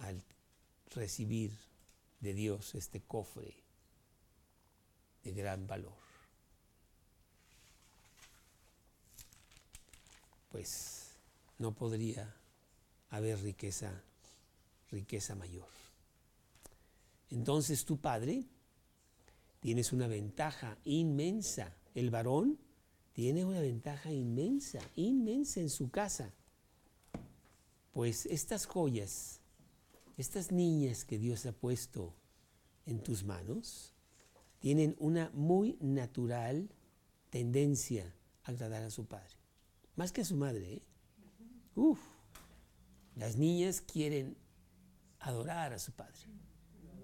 [0.01, 0.23] al
[0.91, 1.51] recibir
[2.19, 3.53] de Dios este cofre
[5.23, 5.97] de gran valor.
[10.49, 11.11] Pues
[11.59, 12.33] no podría
[13.09, 13.91] haber riqueza,
[14.89, 15.86] riqueza mayor.
[17.29, 18.45] Entonces tu padre
[19.59, 21.75] tienes una ventaja inmensa.
[21.93, 22.59] El varón
[23.13, 26.33] tiene una ventaja inmensa, inmensa en su casa.
[27.91, 29.41] Pues estas joyas,
[30.17, 32.13] estas niñas que Dios ha puesto
[32.85, 33.93] en tus manos
[34.59, 36.69] tienen una muy natural
[37.29, 38.13] tendencia
[38.43, 39.35] a agradar a su padre.
[39.95, 40.75] Más que a su madre.
[40.75, 40.81] ¿eh?
[41.75, 41.99] Uf,
[43.15, 44.37] las niñas quieren
[45.19, 46.19] adorar a su padre.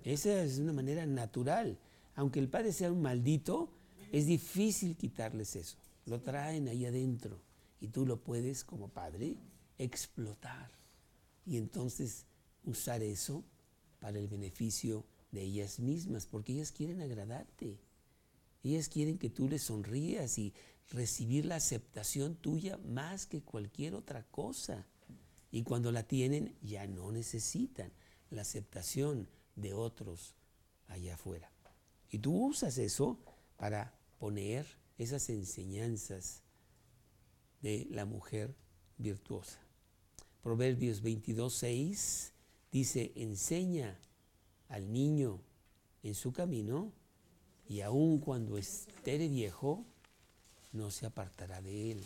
[0.03, 1.77] Esa es una manera natural.
[2.15, 3.69] Aunque el padre sea un maldito,
[4.11, 5.77] es difícil quitarles eso.
[6.05, 7.39] Lo traen ahí adentro
[7.79, 9.35] y tú lo puedes como padre
[9.77, 10.71] explotar
[11.45, 12.25] y entonces
[12.63, 13.43] usar eso
[13.99, 17.79] para el beneficio de ellas mismas, porque ellas quieren agradarte.
[18.63, 20.53] Ellas quieren que tú les sonrías y
[20.89, 24.85] recibir la aceptación tuya más que cualquier otra cosa.
[25.51, 27.91] Y cuando la tienen, ya no necesitan
[28.29, 30.33] la aceptación de otros
[30.87, 31.49] allá afuera.
[32.11, 33.17] Y tú usas eso
[33.57, 34.65] para poner
[34.97, 36.41] esas enseñanzas
[37.61, 38.53] de la mujer
[38.97, 39.59] virtuosa.
[40.43, 42.33] Proverbios 22, 6
[42.71, 43.97] dice, enseña
[44.69, 45.39] al niño
[46.03, 46.91] en su camino
[47.67, 49.85] y aun cuando esté viejo,
[50.73, 52.03] no se apartará de él.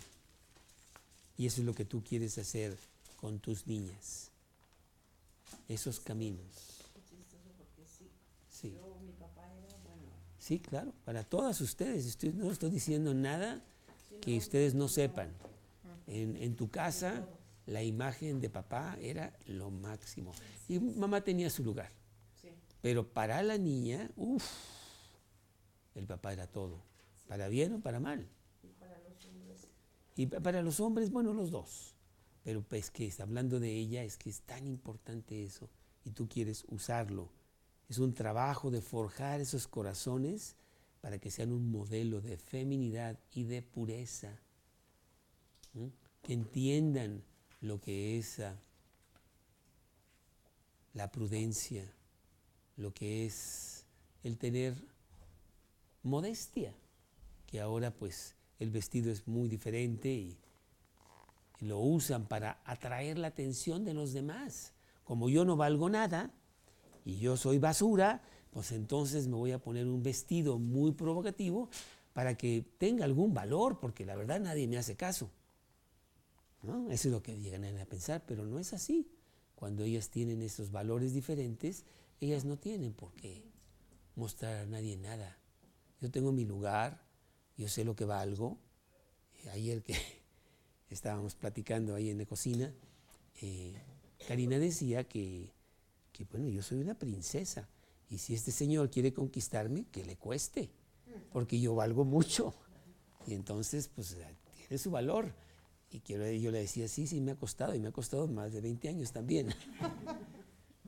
[1.38, 2.78] Y eso es lo que tú quieres hacer
[3.20, 4.32] con tus niñas.
[5.68, 6.77] Esos caminos.
[8.60, 8.76] Sí.
[10.40, 12.18] Sí, claro, para todas ustedes.
[12.34, 13.62] no estoy diciendo nada
[14.22, 15.32] que ustedes no sepan.
[16.08, 17.28] En, en tu casa,
[17.68, 20.32] la imagen de papá era lo máximo.
[20.68, 21.92] Y mamá tenía su lugar.
[22.82, 24.44] Pero para la niña, uff,
[25.94, 26.82] el papá era todo.
[27.28, 28.28] Para bien o para mal.
[28.64, 29.68] Y para los hombres.
[30.16, 31.94] Y para los hombres, bueno, los dos.
[32.44, 35.70] Pero pues que hablando de ella, es que es tan importante eso.
[36.06, 37.30] Y tú quieres usarlo.
[37.90, 40.56] Es un trabajo de forjar esos corazones
[41.02, 44.40] para que sean un modelo de feminidad y de pureza.
[46.22, 47.24] Que entiendan
[47.62, 48.60] lo que es ah,
[50.94, 51.90] la prudencia,
[52.76, 53.86] lo que es
[54.24, 54.76] el tener
[56.04, 56.74] modestia,
[57.46, 60.38] que ahora pues el vestido es muy diferente y,
[61.60, 64.74] lo usan para atraer la atención de los demás.
[65.04, 66.32] Como yo no valgo nada
[67.08, 71.70] y yo soy basura, pues entonces me voy a poner un vestido muy provocativo
[72.12, 75.32] para que tenga algún valor, porque la verdad nadie me hace caso.
[76.64, 76.92] ¿no?
[76.92, 79.10] Eso es lo que llegan a pensar, pero no es así.
[79.56, 81.86] Cuando ellas tienen esos valores diferentes,
[82.20, 83.42] ellas no tienen por qué
[84.16, 85.38] mostrar a nadie nada.
[86.02, 87.02] Yo tengo mi lugar,
[87.56, 88.58] yo sé lo que valgo.
[89.46, 89.96] Eh, ayer que
[90.90, 92.74] estábamos platicando ahí en la cocina,
[93.42, 93.82] eh,
[94.28, 95.54] Karina decía que,
[96.26, 97.68] bueno, yo soy una princesa
[98.10, 100.70] y si este señor quiere conquistarme, que le cueste,
[101.32, 102.54] porque yo valgo mucho.
[103.26, 104.16] Y entonces, pues,
[104.56, 105.34] tiene su valor.
[105.90, 108.62] Y yo le decía, sí, sí, me ha costado, y me ha costado más de
[108.62, 109.54] 20 años también.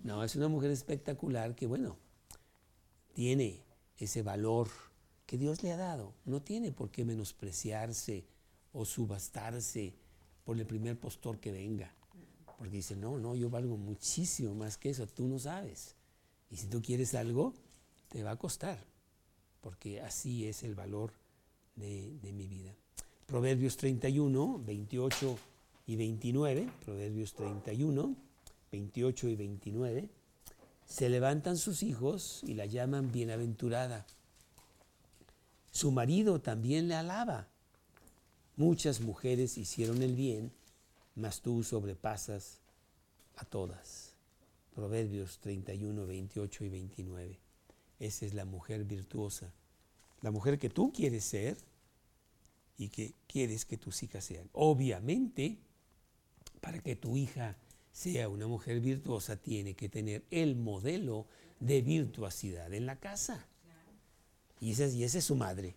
[0.02, 1.98] No, es una mujer espectacular que, bueno,
[3.13, 3.65] tiene
[3.98, 4.70] ese valor
[5.26, 6.13] que Dios le ha dado.
[6.24, 8.26] No tiene por qué menospreciarse
[8.72, 9.94] o subastarse
[10.46, 11.94] por el primer postor que venga.
[12.60, 15.95] Porque dice, no, no, yo valgo muchísimo más que eso, tú no sabes.
[16.52, 17.54] Y si tú quieres algo,
[18.10, 18.78] te va a costar,
[19.62, 21.13] porque así es el valor
[21.78, 22.76] de, mi vida.
[23.26, 25.39] Proverbios 31, 28
[25.88, 28.15] y 29, Proverbios 31
[28.72, 30.10] 28 y 29,
[30.86, 34.06] se levantan sus hijos y la llaman bienaventurada.
[35.72, 37.48] Su marido también le alaba.
[38.58, 40.52] Muchas mujeres hicieron el bien,
[41.15, 42.60] mas tú sobrepasas
[43.36, 44.15] a todas.
[44.74, 47.39] Proverbios 31, 28 y 29.
[48.00, 49.54] Esa es la mujer virtuosa.
[50.22, 51.58] La mujer que tú quieres ser
[52.78, 54.50] y que quieres que tus hijas sean.
[54.54, 55.58] Obviamente,
[56.62, 57.58] para que tu hija
[57.92, 61.27] sea una mujer virtuosa, tiene que tener el modelo
[61.60, 63.46] de virtuosidad en la casa.
[64.62, 65.75] Y esa, y es su madre,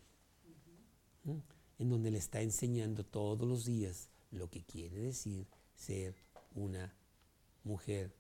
[1.79, 6.15] en donde le está enseñando todos los días lo que quiere decir ser
[6.55, 6.93] una
[7.65, 8.13] mujer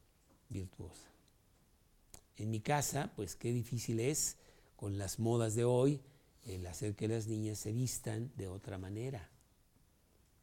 [0.49, 1.11] virtuosa.
[2.37, 4.37] En mi casa, pues qué difícil es
[4.77, 6.01] con las modas de hoy
[6.47, 9.31] el hacer que las niñas se vistan de otra manera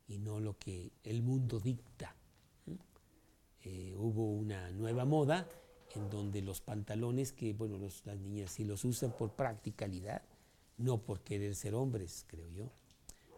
[0.08, 2.16] y no lo que el mundo dicta.
[3.62, 5.48] Eh, hubo una nueva moda
[5.94, 10.22] en donde los pantalones, que bueno, las niñas sí los usan por practicalidad,
[10.78, 12.72] no por querer ser hombres, creo yo,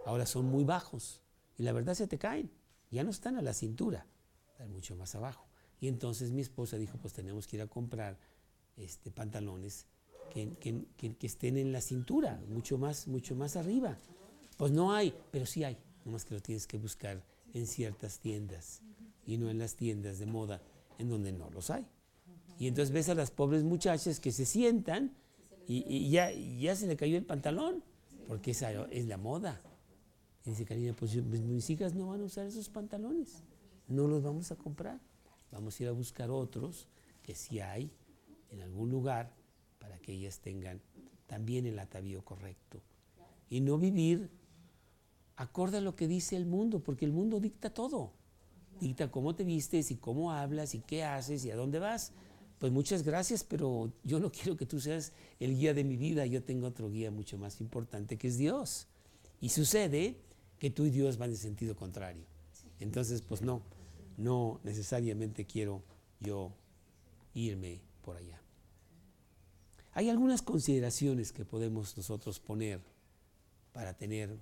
[0.05, 1.21] ahora son muy bajos
[1.61, 2.49] y la verdad se te caen,
[2.89, 4.07] ya no están a la cintura,
[4.51, 5.45] están mucho más abajo.
[5.79, 8.17] Y entonces mi esposa dijo, pues tenemos que ir a comprar
[8.77, 9.85] este, pantalones
[10.33, 10.55] que,
[10.97, 13.95] que, estén en la cintura, mucho más, mucho más arriba.
[14.57, 18.81] Pues no hay, pero sí hay, nomás que lo tienes que buscar en ciertas tiendas
[19.27, 20.63] y no en las tiendas de moda
[20.97, 21.85] en donde no los hay.
[22.57, 25.15] Y entonces ves a las pobres muchachas que se sientan
[25.67, 27.83] y, ya, ya se le cayó el pantalón,
[28.27, 29.61] porque esa es la moda.
[30.45, 33.43] Y dice Karina, pues, mis hijas no van a usar esos pantalones,
[33.87, 34.99] no los vamos a comprar.
[35.51, 36.87] Vamos a ir a buscar otros
[37.23, 37.91] que sí hay
[38.49, 39.33] en algún lugar
[39.79, 40.81] para que ellas tengan
[41.27, 42.81] también el atavío correcto.
[43.49, 44.29] Y no vivir
[45.35, 48.13] acorde a lo que dice el mundo, porque el mundo dicta todo.
[48.79, 52.13] Dicta cómo te vistes y cómo hablas y qué haces y a dónde vas.
[52.59, 56.25] Pues muchas gracias, pero yo no quiero que tú seas el guía de mi vida.
[56.25, 58.87] Yo tengo otro guía mucho más importante que es Dios.
[59.41, 60.17] Y sucede
[60.61, 62.23] que tú y Dios van en sentido contrario.
[62.79, 63.63] Entonces, pues no,
[64.15, 65.81] no necesariamente quiero
[66.19, 66.53] yo
[67.33, 68.39] irme por allá.
[69.93, 72.79] Hay algunas consideraciones que podemos nosotros poner
[73.73, 74.37] para tener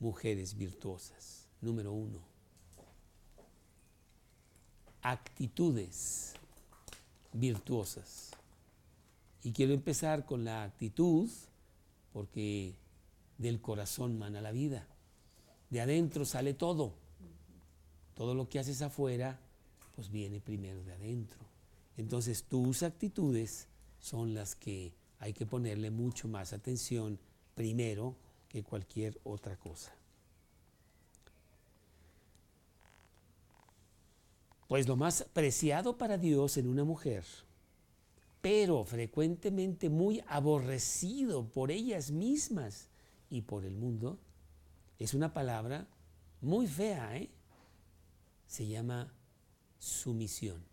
[0.00, 1.46] mujeres virtuosas.
[1.60, 2.18] Número uno,
[5.00, 6.34] actitudes
[7.32, 8.32] virtuosas.
[9.44, 11.30] Y quiero empezar con la actitud
[12.12, 12.74] porque
[13.38, 14.88] del corazón mana la vida.
[15.72, 16.92] De adentro sale todo.
[18.14, 19.40] Todo lo que haces afuera,
[19.96, 21.38] pues viene primero de adentro.
[21.96, 23.68] Entonces tus actitudes
[23.98, 27.18] son las que hay que ponerle mucho más atención
[27.54, 28.14] primero
[28.50, 29.94] que cualquier otra cosa.
[34.68, 37.24] Pues lo más preciado para Dios en una mujer,
[38.42, 42.88] pero frecuentemente muy aborrecido por ellas mismas
[43.30, 44.18] y por el mundo,
[45.02, 45.88] es una palabra
[46.40, 47.28] muy fea, ¿eh?
[48.46, 49.12] Se llama
[49.78, 50.64] sumisión.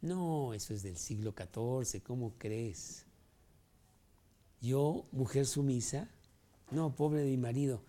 [0.00, 3.06] No, eso es del siglo XIV, ¿cómo crees?
[4.60, 6.10] Yo, mujer sumisa,
[6.72, 7.82] no, pobre de mi marido,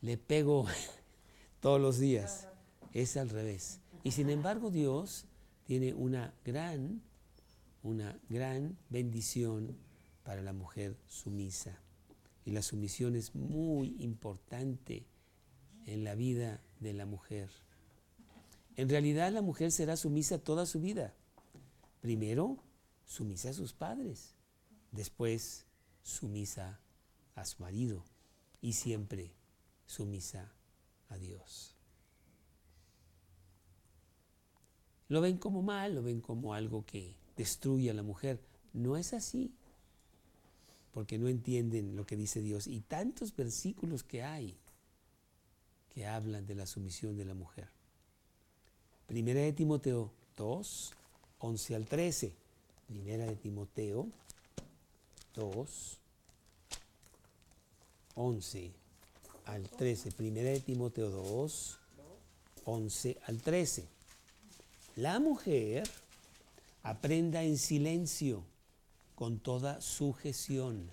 [0.00, 0.66] le pego
[1.60, 2.48] todos los días.
[2.94, 3.80] Es al revés.
[4.02, 5.26] Y sin embargo Dios
[5.66, 7.02] tiene una gran,
[7.82, 9.76] una gran bendición
[10.22, 11.82] para la mujer sumisa.
[12.46, 15.04] Y la sumisión es muy importante
[15.84, 17.50] en la vida de la mujer.
[18.76, 21.12] En realidad la mujer será sumisa toda su vida.
[22.00, 22.58] Primero,
[23.04, 24.36] sumisa a sus padres.
[24.92, 25.66] Después,
[26.04, 26.80] sumisa
[27.34, 28.04] a su marido.
[28.60, 29.34] Y siempre
[29.86, 30.52] sumisa
[31.08, 31.74] a Dios.
[35.08, 38.40] Lo ven como mal, lo ven como algo que destruye a la mujer.
[38.72, 39.52] No es así,
[40.96, 42.66] porque no entienden lo que dice Dios.
[42.66, 44.56] Y tantos versículos que hay
[45.94, 47.68] que hablan de la sumisión de la mujer.
[49.06, 50.94] Primera de Timoteo 2,
[51.40, 52.32] 11 al 13.
[52.88, 54.08] Primera de Timoteo
[55.34, 55.98] 2,
[58.14, 58.72] 11
[59.44, 60.12] al 13.
[60.12, 61.78] Primera de Timoteo 2,
[62.64, 63.84] 11 al 13.
[64.96, 65.86] La mujer
[66.82, 68.42] aprenda en silencio,
[69.16, 70.88] con toda sujeción,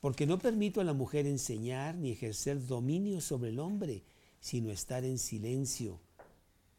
[0.00, 4.02] porque no permito a la mujer enseñar ni ejercer dominio sobre el hombre,
[4.40, 6.00] sino estar en silencio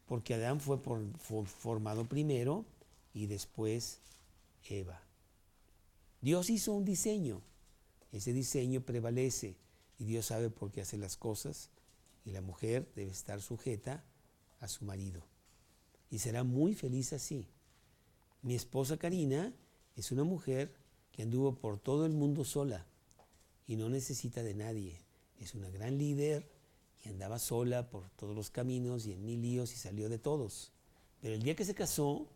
[0.06, 0.78] porque Adán fue,
[1.46, 2.64] formado primero
[3.12, 4.00] y después
[4.68, 5.00] Eva.
[6.20, 7.42] Dios hizo un diseño,
[8.12, 9.56] ese diseño prevalece
[9.98, 11.70] y Dios sabe por qué hace las cosas
[12.24, 14.04] y la mujer debe estar sujeta
[14.60, 15.22] a su marido
[16.10, 17.46] y será muy feliz así.
[18.42, 19.52] Mi esposa Karina
[19.96, 20.74] es una mujer
[21.12, 22.86] que anduvo por todo el mundo sola
[23.66, 25.00] y no necesita de nadie.
[25.38, 26.48] Es una gran líder,
[27.04, 30.72] y andaba sola por todos los caminos y en mil líos y salió de todos.
[31.20, 32.28] Pero el día que se casó,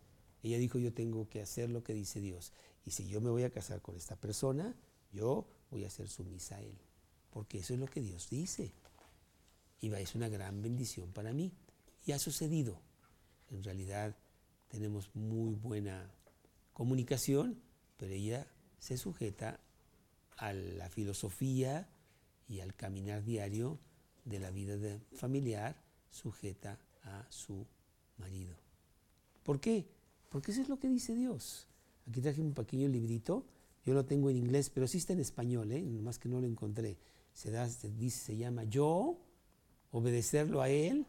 [0.43, 2.53] ella dijo, yo tengo que hacer lo que dice Dios.
[2.85, 4.75] Y si yo me voy a casar con esta persona,
[5.11, 6.77] yo voy a ser sumisa a él.
[7.31, 8.71] Porque eso es lo que Dios dice.
[9.81, 11.51] Y es una gran bendición para mí.
[12.05, 12.79] Y ha sucedido.
[13.49, 14.15] En realidad
[14.67, 16.11] tenemos muy buena
[16.79, 17.59] comunicación,
[17.97, 19.59] pero ella se sujeta
[20.37, 21.89] a la filosofía
[22.47, 23.77] y al caminar diario
[24.23, 24.77] de la vida
[25.13, 25.75] familiar
[26.09, 27.67] sujeta a su
[28.17, 28.55] marido.
[29.43, 29.89] ¿Por qué?
[30.29, 31.67] Porque eso es lo que dice Dios.
[32.07, 33.45] Aquí traje un pequeño librito,
[33.85, 35.81] yo lo tengo en inglés, pero sí está en español, ¿eh?
[35.81, 36.97] nomás que no lo encontré.
[37.33, 39.19] Se, da, dice, se llama Yo,
[39.91, 41.05] obedecerlo a Él.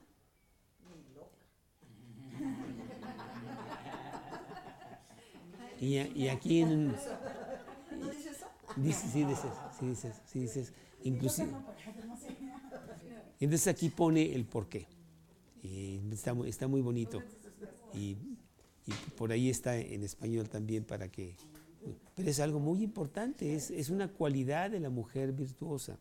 [5.81, 6.95] Y, y aquí en...
[8.77, 10.73] Dice, sí, dices, sí, dices, sí, dices,
[11.03, 11.51] inclusive...
[13.41, 14.87] Entonces aquí pone el porqué.
[15.63, 17.23] Y está, está muy bonito.
[17.95, 18.17] Y,
[19.17, 21.37] por ahí está en español también para que...
[22.15, 25.97] Pero es algo muy importante, es, es una cualidad de la mujer virtuosa.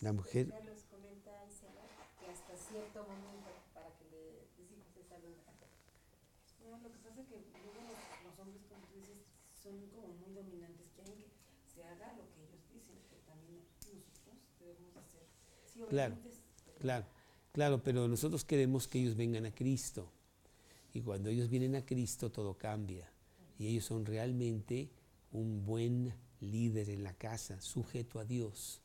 [0.00, 0.52] La mujer...
[2.30, 5.16] hasta cierto momento para que le decimos esa
[9.62, 11.28] son como muy dominantes, quieren que
[11.68, 15.28] se haga lo que ellos dicen, pero también nosotros debemos hacer.
[15.68, 16.16] Sí, claro,
[16.78, 17.06] claro,
[17.52, 20.10] claro, pero nosotros queremos que ellos vengan a Cristo.
[20.94, 23.10] Y cuando ellos vienen a Cristo todo cambia.
[23.58, 24.88] Y ellos son realmente
[25.32, 28.80] un buen líder en la casa, sujeto a Dios,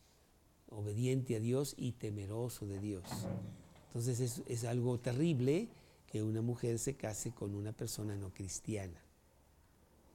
[0.70, 3.06] obediente a Dios y temeroso de Dios.
[3.88, 5.70] Entonces es, es algo terrible
[6.08, 9.01] que una mujer se case con una persona no cristiana.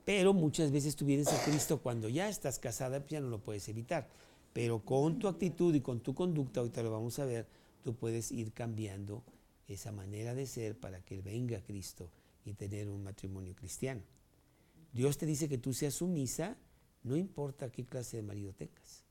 [0.04, 3.38] Pero muchas veces tú vienes a Cristo cuando ya estás casada, pues ya no lo
[3.38, 4.08] puedes evitar.
[4.52, 7.46] Pero con tu actitud y con tu conducta, ahorita lo vamos a ver,
[7.82, 9.22] tú puedes ir cambiando
[9.68, 12.10] esa manera de ser para que venga Cristo
[12.44, 14.02] y tener un matrimonio cristiano.
[14.92, 16.56] Dios te dice que tú seas sumisa,
[17.04, 19.04] no importa qué clase de marido tengas.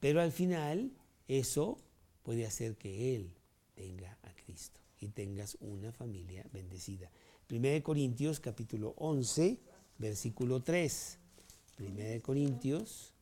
[0.00, 0.90] Pero al final
[1.28, 1.78] eso
[2.22, 3.30] puede hacer que Él
[3.76, 7.10] venga a Cristo y tengas una familia bendecida.
[7.50, 9.58] 1 Corintios capítulo 11,
[9.98, 11.18] versículo 3.
[11.78, 13.14] 1 Corintios,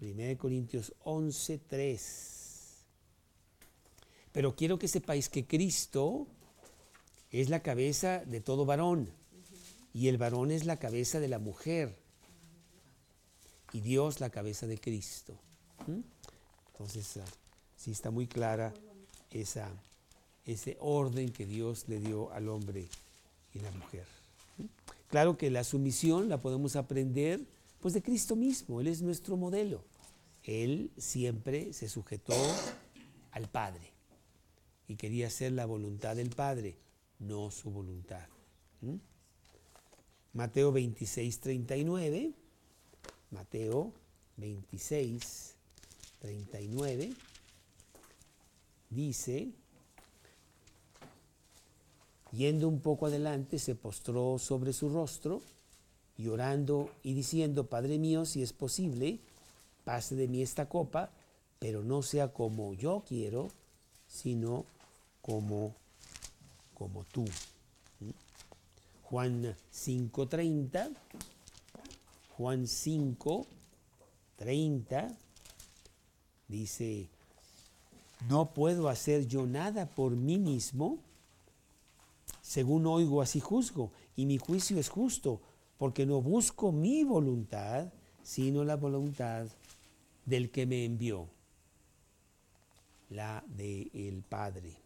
[0.00, 2.38] 1 Corintios 11, 3.
[4.32, 6.26] Pero quiero que sepáis que Cristo
[7.30, 9.10] es la cabeza de todo varón
[9.92, 11.96] y el varón es la cabeza de la mujer
[13.72, 15.34] y Dios la cabeza de Cristo.
[15.86, 16.00] ¿Mm?
[16.72, 17.24] Entonces, ah,
[17.76, 18.72] sí está muy clara
[19.30, 19.68] esa,
[20.44, 22.88] ese orden que Dios le dio al hombre
[23.52, 24.06] y la mujer.
[25.08, 27.40] Claro que la sumisión la podemos aprender
[27.80, 29.84] pues de Cristo mismo, Él es nuestro modelo.
[30.42, 32.34] Él siempre se sujetó
[33.32, 33.92] al Padre
[34.86, 36.76] y quería hacer la voluntad del Padre,
[37.18, 38.26] no su voluntad.
[40.32, 42.32] Mateo 26, 39.
[43.30, 43.92] Mateo
[44.36, 45.54] 26,
[46.20, 47.12] 39
[48.90, 49.52] dice,
[52.32, 55.42] Yendo un poco adelante, se postró sobre su rostro,
[56.18, 59.20] llorando y diciendo, Padre mío, si es posible,
[59.84, 61.10] pase de mí esta copa,
[61.58, 63.48] pero no sea como yo quiero,
[64.06, 64.66] sino
[65.22, 65.74] como,
[66.74, 67.24] como tú.
[68.00, 68.10] ¿Mm?
[69.04, 70.90] Juan 5.30,
[72.36, 75.16] Juan 5.30
[76.48, 77.08] dice,
[78.28, 80.98] no puedo hacer yo nada por mí mismo,
[82.42, 85.40] según oigo, así juzgo, y mi juicio es justo,
[85.78, 89.46] porque no busco mi voluntad, sino la voluntad
[90.26, 91.28] del que me envió,
[93.08, 94.76] la del el Padre.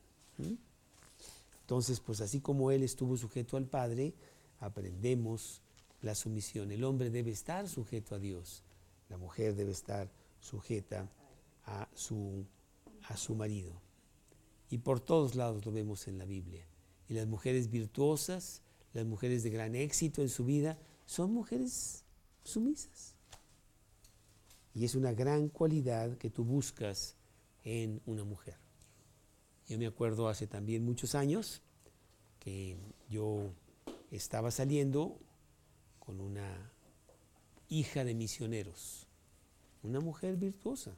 [1.62, 4.14] Entonces, pues así como Él estuvo sujeto al Padre,
[4.60, 5.62] aprendemos
[6.02, 6.70] la sumisión.
[6.70, 8.62] El hombre debe estar sujeto a Dios,
[9.08, 11.08] la mujer debe estar sujeta
[11.64, 12.44] a su,
[13.08, 13.72] a su marido.
[14.70, 16.66] Y por todos lados lo vemos en la Biblia.
[17.08, 18.62] Y las mujeres virtuosas,
[18.92, 22.04] las mujeres de gran éxito en su vida, son mujeres
[22.44, 23.14] sumisas.
[24.74, 27.16] Y es una gran cualidad que tú buscas
[27.64, 28.56] en una mujer.
[29.68, 31.62] Yo me acuerdo hace también muchos años
[32.40, 32.76] que
[33.08, 33.52] yo
[34.10, 35.18] estaba saliendo
[35.98, 36.72] con una
[37.68, 39.06] hija de misioneros,
[39.82, 40.96] una mujer virtuosa.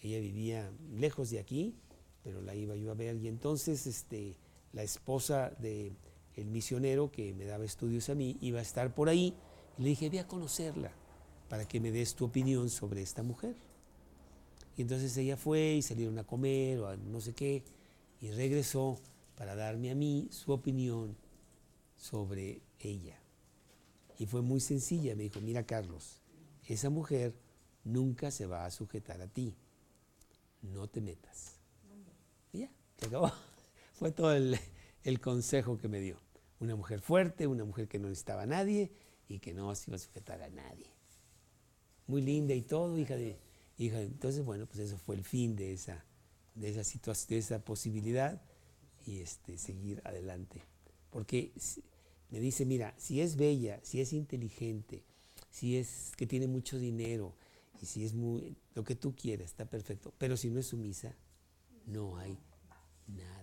[0.00, 1.74] Ella vivía lejos de aquí,
[2.22, 4.36] pero la iba yo a ver y entonces este,
[4.72, 5.96] la esposa del
[6.40, 9.34] el misionero que me daba estudios a mí iba a estar por ahí
[9.78, 10.92] y le dije, ve a conocerla
[11.48, 13.54] para que me des tu opinión sobre esta mujer.
[14.76, 17.62] Y entonces ella fue y salieron a comer o a no sé qué
[18.20, 18.98] y regresó
[19.36, 21.16] para darme a mí su opinión
[21.96, 23.18] sobre ella.
[24.18, 26.20] Y fue muy sencilla, me dijo, mira Carlos,
[26.66, 27.34] esa mujer
[27.84, 29.54] nunca se va a sujetar a ti,
[30.62, 31.56] no te metas.
[32.52, 33.32] Y ya, se acabó.
[33.94, 34.58] Fue todo el,
[35.20, 36.16] consejo que me dio.
[36.60, 38.92] Una mujer fuerte, una mujer que no necesitaba a nadie
[39.28, 40.86] y que no se iba a sujetar a nadie.
[42.06, 43.38] Muy linda y todo, hija de...
[43.78, 46.04] Hija, entonces, bueno, pues eso fue el fin de esa,
[46.54, 48.42] de esa situación, de esa posibilidad
[49.06, 50.62] y este, seguir adelante.
[51.08, 51.52] Porque
[52.28, 55.02] me dice, mira, si es bella, si es inteligente,
[55.50, 57.34] si es que tiene mucho dinero
[57.80, 60.12] y si es muy, lo que tú quieras, está perfecto.
[60.18, 61.16] Pero si no es sumisa,
[61.86, 62.38] no hay
[63.06, 63.39] nada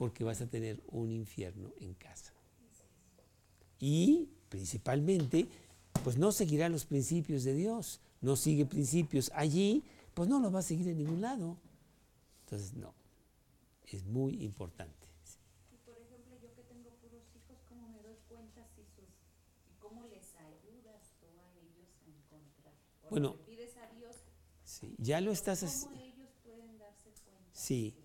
[0.00, 2.32] porque vas a tener un infierno en casa.
[3.78, 5.46] Y principalmente,
[6.02, 9.84] pues no seguirá los principios de Dios, no sigue principios allí,
[10.14, 11.58] pues no los va a seguir en ningún lado.
[12.44, 12.94] Entonces, no,
[13.88, 15.06] es muy importante.
[15.70, 19.12] Y por ejemplo, yo que tengo puros hijos, ¿cómo me doy cuenta si sus,
[19.80, 22.72] cómo les ayudas tú a ellos a encontrar?
[23.10, 24.16] bueno, le pides a Dios,
[24.64, 26.00] sí, ya lo estás haciendo.
[27.52, 27.99] Sí.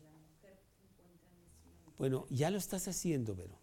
[1.98, 3.58] Bueno, ya lo estás haciendo, Vero,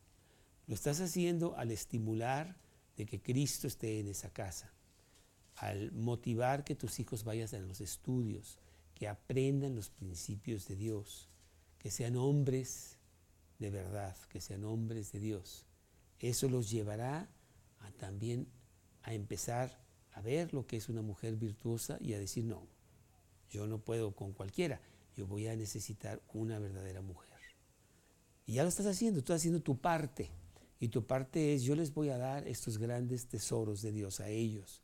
[0.67, 2.57] Lo estás haciendo al estimular
[2.97, 4.73] de que Cristo esté en esa casa,
[5.57, 8.59] al motivar que tus hijos vayan a los estudios,
[8.95, 11.29] que aprendan los principios de Dios,
[11.79, 12.99] que sean hombres
[13.59, 15.67] de verdad, que sean hombres de Dios.
[16.19, 17.29] Eso los llevará
[17.81, 18.49] a también
[19.03, 19.79] a empezar
[20.13, 22.67] a ver lo que es una mujer virtuosa y a decir, no,
[23.51, 24.81] yo no puedo con cualquiera,
[25.17, 27.32] yo voy a necesitar una verdadera mujer.
[28.53, 30.29] Y ya lo estás haciendo, estás haciendo tu parte.
[30.79, 34.29] Y tu parte es, yo les voy a dar estos grandes tesoros de Dios a
[34.29, 34.83] ellos.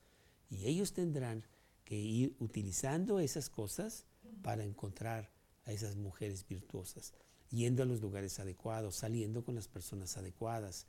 [0.48, 1.44] Y ellos tendrán
[1.84, 4.06] que ir utilizando esas cosas
[4.40, 5.30] para encontrar
[5.66, 7.12] a esas mujeres virtuosas,
[7.50, 10.86] yendo a los lugares adecuados, saliendo con las personas adecuadas.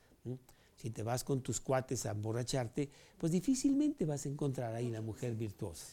[0.78, 5.02] Si te vas con tus cuates a emborracharte, pues difícilmente vas a encontrar ahí la
[5.02, 5.86] mujer virtuosa,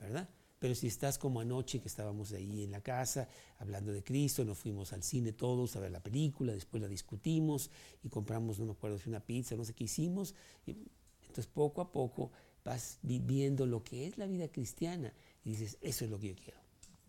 [0.00, 0.28] ¿verdad?
[0.64, 4.56] Pero si estás como anoche que estábamos ahí en la casa hablando de Cristo, nos
[4.56, 7.70] fuimos al cine todos a ver la película, después la discutimos
[8.02, 10.34] y compramos, no me acuerdo si una pizza, no sé qué hicimos.
[10.66, 12.32] entonces poco a poco
[12.64, 15.12] vas viviendo lo que es la vida cristiana
[15.44, 16.60] y dices, eso es lo que yo quiero.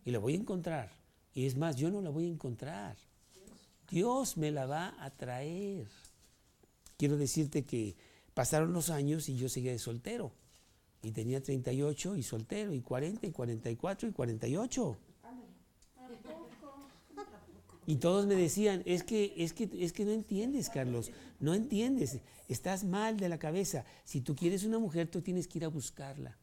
[0.04, 0.90] Y la voy a encontrar.
[1.32, 2.98] Y es más, yo no la voy a encontrar.
[3.88, 5.88] Dios me la va a traer.
[6.98, 7.96] Quiero decirte que
[8.34, 10.34] pasaron los años y yo seguía de soltero.
[11.06, 14.96] Y tenía 38 y soltero, y 40, y 44, y 48.
[17.86, 22.18] Y todos me decían, es que, es que, es que no entiendes, Carlos, no entiendes,
[22.48, 23.84] estás mal de la cabeza.
[24.02, 26.36] Si tú quieres una mujer, tú tienes que ir a buscarla.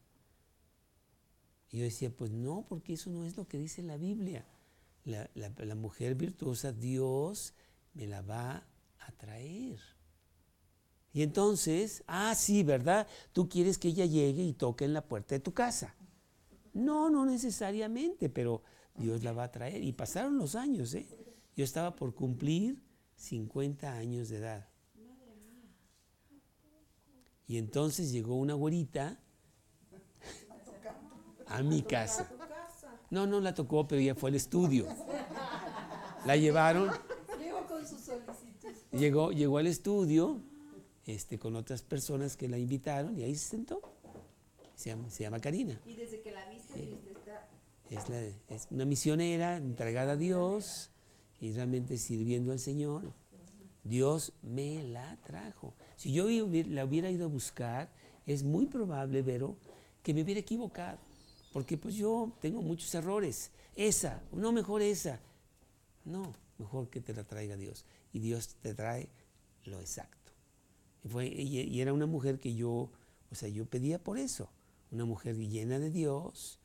[1.70, 4.46] Y yo decía, pues no, porque eso no es lo que dice la Biblia.
[5.04, 7.52] La, la mujer virtuosa, Dios
[7.92, 8.66] me la va
[9.00, 9.78] a traer.
[11.14, 13.06] Y entonces, ah, sí, ¿verdad?
[13.32, 15.94] Tú quieres que ella llegue y toque en la puerta de tu casa.
[16.72, 18.64] No, no necesariamente, pero
[18.96, 19.84] Dios la va a traer.
[19.84, 21.06] Y pasaron los años, ¿eh?
[21.56, 22.82] Yo estaba por cumplir
[23.14, 24.68] 50 años de edad.
[27.46, 29.20] Y entonces llegó una güerita
[31.46, 32.28] a mi casa.
[33.10, 34.88] No, no la tocó, pero ya fue al estudio.
[36.26, 36.90] La llevaron.
[38.90, 40.40] Llegó, llegó al estudio
[41.06, 43.80] este, con otras personas que la invitaron y ahí se sentó.
[44.74, 45.80] Se llama, se llama Karina.
[45.86, 46.98] Y desde que la viste,
[47.90, 48.04] es,
[48.48, 50.90] es una misionera entregada a Dios
[51.40, 53.12] y realmente sirviendo al Señor.
[53.84, 55.74] Dios me la trajo.
[55.96, 57.92] Si yo la hubiera ido a buscar,
[58.26, 59.56] es muy probable, Vero,
[60.02, 60.98] que me hubiera equivocado.
[61.52, 63.50] Porque pues yo tengo muchos errores.
[63.76, 65.20] Esa, no mejor esa.
[66.04, 67.84] No, mejor que te la traiga Dios.
[68.12, 69.08] Y Dios te trae
[69.64, 70.23] lo exacto.
[71.04, 72.90] Y, fue, y, era una mujer que yo,
[73.30, 74.48] o sea, yo pedía por eso,
[74.90, 76.58] una mujer llena de Dios,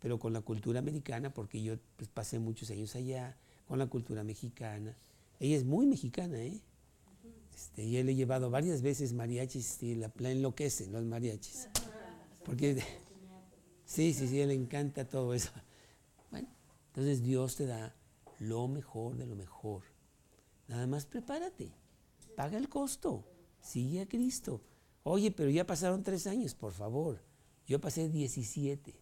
[0.00, 3.36] pero con la cultura americana, porque yo pues, pasé muchos años allá,
[3.66, 4.96] con la cultura mexicana.
[5.40, 6.60] Ella es muy mexicana, ¿eh?
[7.54, 11.68] Este, yo le he llevado varias veces mariachis y la, la enloquecen los mariachis.
[12.44, 12.82] Porque,
[13.86, 15.50] sí, sí, sí, le encanta todo eso.
[16.30, 16.48] Bueno,
[16.88, 17.96] entonces Dios te da
[18.40, 19.84] lo mejor de lo mejor.
[20.68, 21.72] Nada más prepárate,
[22.36, 23.24] paga el costo
[23.66, 24.62] sigue a Cristo.
[25.02, 27.20] Oye, pero ya pasaron tres años, por favor.
[27.66, 28.94] Yo pasé 17.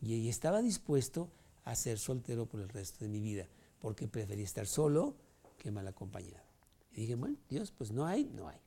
[0.00, 1.30] Y estaba dispuesto
[1.64, 3.46] a ser soltero por el resto de mi vida,
[3.78, 5.16] porque prefería estar solo
[5.58, 6.44] que mal acompañado.
[6.92, 8.58] Y dije, bueno, Dios, pues no hay, no hay.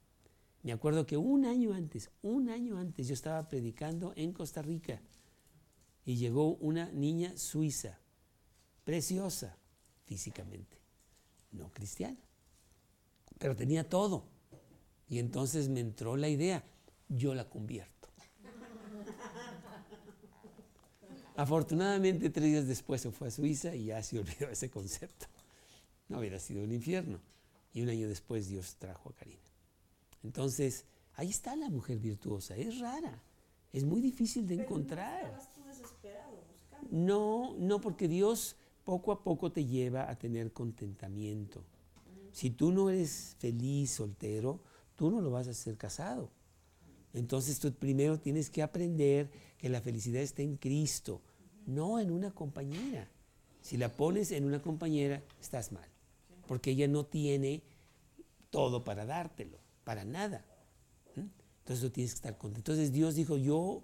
[0.64, 5.02] Me acuerdo que un año antes, un año antes, yo estaba predicando en Costa Rica
[6.06, 8.00] y llegó una niña suiza,
[8.84, 9.58] preciosa
[10.06, 10.78] físicamente,
[11.52, 12.25] no cristiana
[13.38, 14.26] pero tenía todo.
[15.08, 16.64] Y entonces me entró la idea,
[17.10, 17.96] yo la convierto.
[21.36, 25.28] Afortunadamente tres días después se fue a Suiza y ya se olvidó ese concepto.
[26.08, 27.20] No hubiera sido un infierno.
[27.74, 29.42] Y un año después Dios trajo a Karina.
[30.24, 32.56] Entonces, ahí está la mujer virtuosa.
[32.56, 33.22] Es rara.
[33.74, 35.38] Es muy difícil de encontrar.
[36.90, 38.56] No, no, porque Dios
[38.86, 41.64] poco a poco te lleva a tener contentamiento.
[42.36, 44.60] Si tú no eres feliz soltero,
[44.98, 46.30] tú no lo vas a hacer casado.
[47.14, 51.22] Entonces tú primero tienes que aprender que la felicidad está en Cristo,
[51.66, 53.10] no en una compañera.
[53.62, 55.88] Si la pones en una compañera, estás mal,
[56.46, 57.64] porque ella no tiene
[58.50, 60.46] todo para dártelo, para nada.
[61.16, 62.74] Entonces tú tienes que estar contento.
[62.74, 63.82] Entonces Dios dijo, yo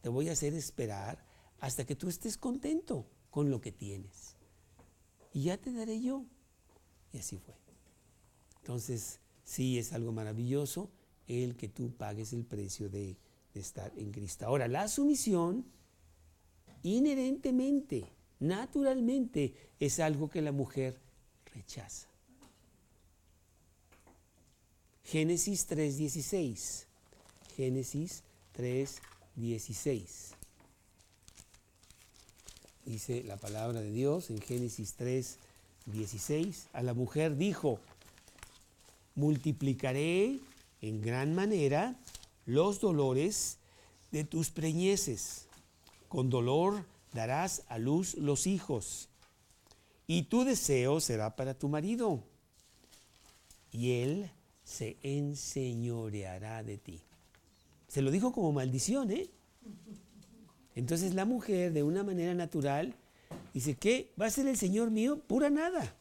[0.00, 1.24] te voy a hacer esperar
[1.60, 4.34] hasta que tú estés contento con lo que tienes.
[5.32, 6.24] Y ya te daré yo.
[7.12, 7.61] Y así fue.
[8.62, 10.88] Entonces, sí es algo maravilloso
[11.26, 13.16] el que tú pagues el precio de,
[13.54, 14.46] estar en Cristo.
[14.46, 15.66] Ahora, la sumisión
[16.82, 18.06] inherentemente,
[18.40, 20.98] naturalmente, es algo que la mujer
[21.52, 22.08] rechaza.
[25.04, 26.86] Génesis 3.16.
[27.56, 28.22] Génesis
[28.56, 30.34] 3.16.
[32.86, 36.68] Dice la palabra de Dios en Génesis 3.16.
[36.72, 37.80] A la mujer dijo,
[39.14, 40.40] multiplicaré
[40.80, 41.96] en gran manera
[42.46, 43.58] los dolores
[44.10, 45.46] de tus preñeces.
[46.08, 49.08] Con dolor darás a luz los hijos.
[50.06, 52.22] Y tu deseo será para tu marido.
[53.70, 54.30] Y él
[54.64, 57.00] se enseñoreará de ti.
[57.88, 59.30] Se lo dijo como maldición, ¿eh?
[60.74, 62.94] Entonces la mujer, de una manera natural,
[63.52, 64.10] dice, ¿qué?
[64.20, 65.20] ¿Va a ser el Señor mío?
[65.26, 65.94] Pura nada.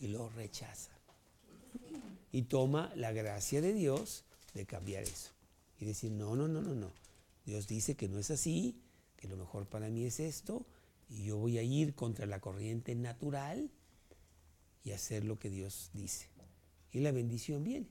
[0.00, 0.90] Y lo rechaza.
[2.32, 4.24] Y toma la gracia de Dios
[4.54, 5.30] de cambiar eso.
[5.78, 6.90] Y decir, no, no, no, no, no.
[7.44, 8.80] Dios dice que no es así,
[9.16, 10.64] que lo mejor para mí es esto,
[11.08, 13.70] y yo voy a ir contra la corriente natural
[14.84, 16.26] y hacer lo que Dios dice.
[16.90, 17.86] Y la bendición viene.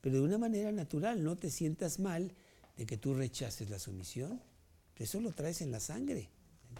[0.00, 2.32] Pero de una manera natural, no te sientas mal
[2.76, 4.40] de que tú rechaces la sumisión.
[4.96, 6.28] Eso lo traes en la sangre,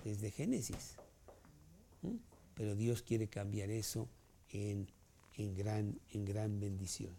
[0.04, 0.96] desde Génesis.
[2.02, 2.16] ¿Mm?
[2.54, 4.08] Pero Dios quiere cambiar eso
[4.50, 4.88] en,
[5.38, 7.16] en, gran, en gran bendición.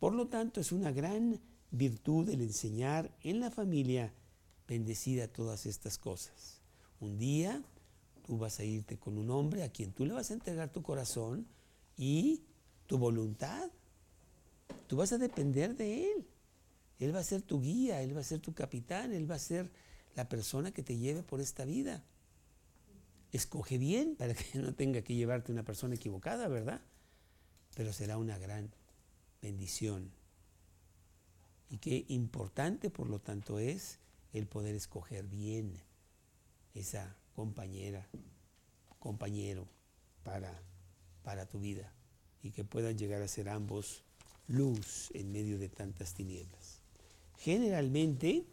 [0.00, 1.40] Por lo tanto, es una gran
[1.70, 4.12] virtud el enseñar en la familia
[4.66, 6.60] bendecida todas estas cosas.
[6.98, 7.62] Un día
[8.26, 10.82] tú vas a irte con un hombre a quien tú le vas a entregar tu
[10.82, 11.46] corazón
[11.96, 12.42] y
[12.86, 13.70] tu voluntad.
[14.86, 16.26] Tú vas a depender de él.
[16.98, 19.40] Él va a ser tu guía, él va a ser tu capitán, él va a
[19.40, 19.70] ser
[20.14, 22.04] la persona que te lleve por esta vida.
[23.32, 26.80] Escoge bien para que no tenga que llevarte una persona equivocada, ¿verdad?
[27.74, 28.70] Pero será una gran
[29.40, 30.10] bendición.
[31.70, 33.98] Y qué importante, por lo tanto, es
[34.32, 35.74] el poder escoger bien
[36.74, 38.06] esa compañera,
[38.98, 39.66] compañero
[40.22, 40.62] para,
[41.22, 41.92] para tu vida
[42.42, 44.02] y que puedan llegar a ser ambos
[44.48, 46.80] luz en medio de tantas tinieblas.
[47.38, 48.44] Generalmente,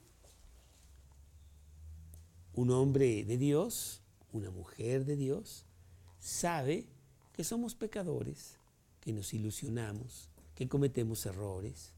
[2.54, 4.02] un hombre de Dios,
[4.32, 5.66] una mujer de Dios,
[6.20, 6.86] sabe
[7.34, 8.59] que somos pecadores,
[9.10, 11.94] que nos ilusionamos, que cometemos errores.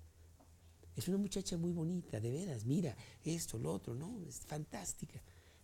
[0.95, 2.95] Es una muchacha muy bonita, de veras, mira,
[3.25, 5.21] esto, lo otro, no, es fantástica.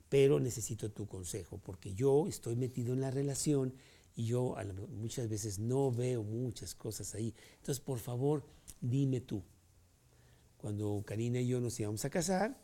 [0.09, 3.73] Pero necesito tu consejo, porque yo estoy metido en la relación
[4.13, 4.57] y yo
[4.89, 7.33] muchas veces no veo muchas cosas ahí.
[7.59, 8.43] Entonces, por favor,
[8.81, 9.41] dime tú.
[10.57, 12.61] Cuando Karina y yo nos íbamos a casar,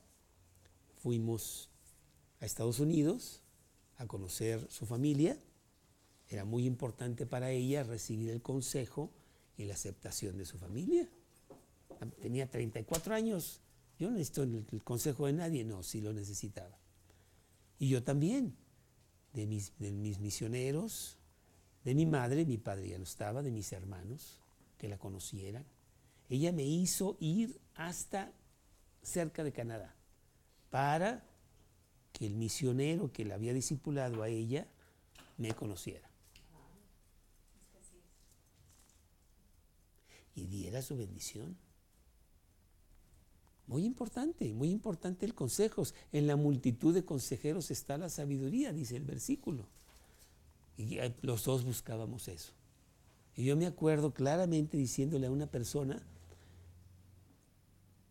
[0.97, 1.69] fuimos
[2.41, 3.41] a Estados Unidos
[3.95, 5.41] a conocer su familia.
[6.29, 9.11] Era muy importante para ella recibir el consejo
[9.57, 11.07] y la aceptación de su familia.
[12.21, 13.61] Tenía 34 años.
[13.99, 16.77] Yo no necesito el consejo de nadie, no, sí lo necesitaba.
[17.79, 18.55] Y yo también,
[19.33, 21.17] de mis, de mis misioneros,
[21.83, 24.39] de mi madre, mi padre ya no estaba, de mis hermanos,
[24.77, 25.65] que la conocieran.
[26.29, 28.31] Ella me hizo ir hasta
[29.01, 29.95] cerca de Canadá
[30.69, 31.23] para
[32.11, 34.67] que el misionero que la había discipulado a ella
[35.37, 36.09] me conociera.
[40.35, 41.57] Y diera su bendición.
[43.67, 45.83] Muy importante, muy importante el consejo.
[46.11, 49.67] En la multitud de consejeros está la sabiduría, dice el versículo.
[50.77, 52.53] Y los dos buscábamos eso.
[53.35, 56.03] Y yo me acuerdo claramente diciéndole a una persona,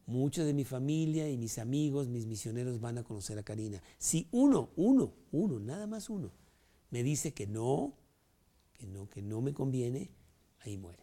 [0.07, 3.81] Muchos de mi familia y mis amigos, mis misioneros van a conocer a Karina.
[3.99, 6.33] Si uno, uno, uno, nada más uno,
[6.91, 7.95] me dice que no,
[8.75, 10.11] que no, que no me conviene,
[10.59, 11.02] ahí muere.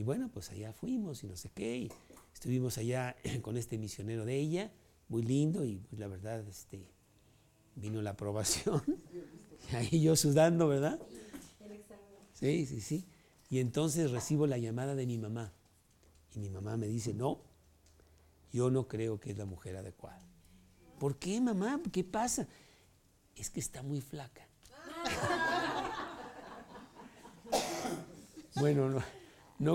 [0.00, 1.92] Y bueno, pues allá fuimos y no sé qué, y
[2.32, 4.72] estuvimos allá con este misionero de ella,
[5.08, 6.88] muy lindo, y pues la verdad, este,
[7.74, 8.82] vino la aprobación.
[9.74, 10.98] ahí yo sudando, ¿verdad?
[12.32, 13.04] Sí, sí, sí.
[13.50, 15.52] Y entonces recibo la llamada de mi mamá.
[16.34, 17.42] Y mi mamá me dice, no,
[18.54, 20.24] yo no creo que es la mujer adecuada.
[20.98, 21.78] ¿Por qué, mamá?
[21.92, 22.48] ¿Qué pasa?
[23.36, 24.48] Es que está muy flaca.
[28.54, 29.19] bueno, no,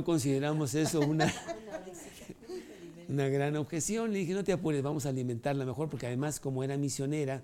[0.04, 1.32] consideramos eso una,
[3.08, 4.12] una gran objeción.
[4.12, 7.44] Le dije, no te apures, vamos a alimentarla mejor, porque además como era misionera,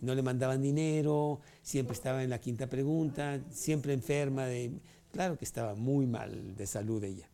[0.00, 4.70] no le mandaban dinero, siempre estaba en la quinta pregunta, siempre enferma, de,
[5.10, 7.28] claro que estaba muy mal de salud ella.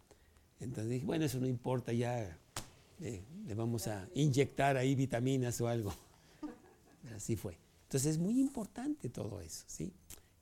[0.59, 2.39] Entonces dije, bueno, eso no importa, ya
[3.01, 5.93] eh, le vamos a inyectar ahí vitaminas o algo.
[7.15, 7.59] Así fue.
[7.85, 9.93] Entonces es muy importante todo eso, ¿sí?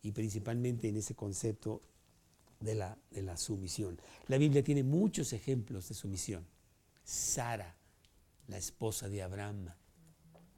[0.03, 1.83] Y principalmente en ese concepto
[2.61, 4.01] de la, de la sumisión.
[4.27, 6.47] La Biblia tiene muchos ejemplos de sumisión.
[7.05, 7.75] Sara,
[8.49, 9.69] la esposa de Abraham,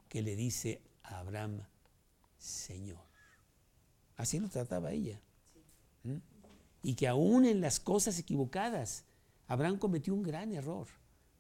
[0.09, 1.61] que le dice a Abraham,
[2.39, 2.99] Señor.
[4.17, 5.21] Así lo trataba ella.
[6.83, 9.05] Y que aún en las cosas equivocadas,
[9.47, 10.89] Abraham cometió un gran error.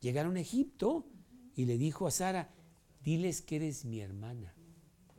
[0.00, 1.06] Llegaron a Egipto
[1.54, 2.50] y le dijo a Sara,
[3.02, 4.54] diles que eres mi hermana,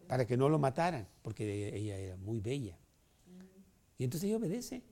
[0.07, 2.77] para que no lo mataran, porque ella era muy bella.
[3.97, 4.83] Y entonces ella obedece.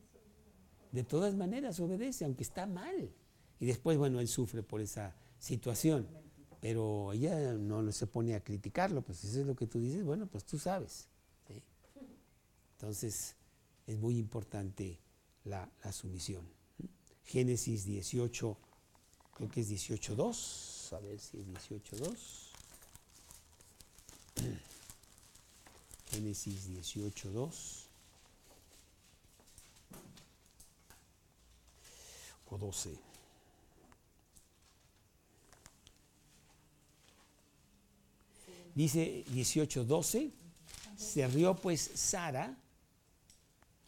[0.91, 3.11] De todas maneras obedece, aunque está mal.
[3.59, 6.07] Y después, bueno, él sufre por esa situación.
[6.61, 10.27] Pero ella no se pone a criticarlo, pues eso es lo que tú dices, bueno,
[10.27, 11.07] pues tú sabes.
[12.73, 13.35] Entonces,
[13.87, 14.99] es muy importante
[15.45, 16.45] la, la sumisión.
[17.25, 18.57] Génesis 18,
[19.35, 22.49] creo que es 18.2, a ver si es 18.2.
[26.11, 27.88] Génesis 18.2.
[32.49, 32.97] O 12.
[38.75, 40.31] Dice 18:12,
[40.95, 42.57] se rió pues Sara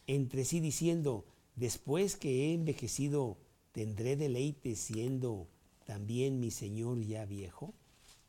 [0.08, 1.24] entre sí diciendo,
[1.56, 3.38] después que he envejecido,
[3.72, 5.48] tendré deleite siendo
[5.86, 7.74] también mi señor ya viejo.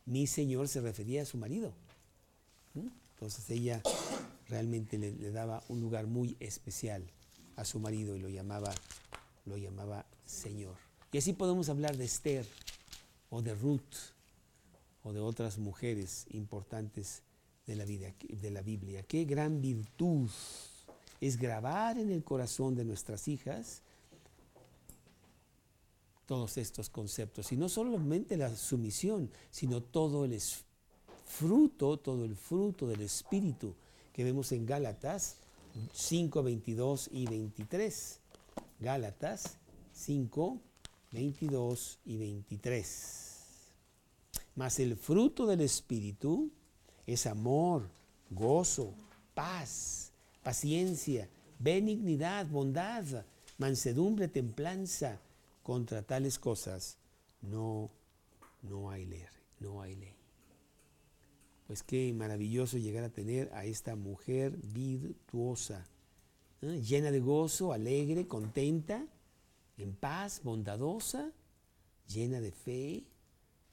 [0.05, 1.73] Mi señor se refería a su marido.
[2.75, 3.81] Entonces ella
[4.47, 7.03] realmente le, le, daba un lugar muy especial
[7.55, 8.73] a su marido y lo llamaba,
[9.45, 10.75] lo llamaba señor.
[11.11, 12.45] Y así podemos hablar de Esther
[13.29, 14.13] o de Ruth
[15.03, 17.21] o de otras mujeres importantes
[17.67, 19.03] de la, vida, de la Biblia.
[19.03, 20.29] Qué gran virtud
[21.21, 23.81] es grabar en el corazón de nuestras hijas
[26.25, 27.51] todos estos conceptos.
[27.51, 30.39] Y no solamente la sumisión, sino todo el
[31.25, 33.75] fruto, todo el fruto del Espíritu
[34.11, 35.37] que vemos en Gálatas
[35.93, 38.19] 5, 22 y 23.
[38.79, 39.57] Gálatas
[39.93, 40.59] 5,
[41.11, 43.33] 22 y 23.
[44.55, 46.51] Mas el fruto del Espíritu
[47.05, 47.89] es amor,
[48.29, 48.93] gozo,
[49.33, 50.11] paz,
[50.43, 51.29] paciencia,
[51.59, 53.25] benignidad, bondad,
[53.57, 55.19] mansedumbre, templanza.
[55.63, 56.97] Contra tales cosas
[57.41, 57.89] no,
[58.63, 59.23] no hay ley,
[59.59, 60.13] no hay ley.
[61.67, 65.87] Pues qué maravilloso llegar a tener a esta mujer virtuosa,
[66.61, 66.81] ¿eh?
[66.81, 69.07] llena de gozo, alegre, contenta,
[69.77, 71.31] en paz, bondadosa,
[72.07, 73.05] llena de fe,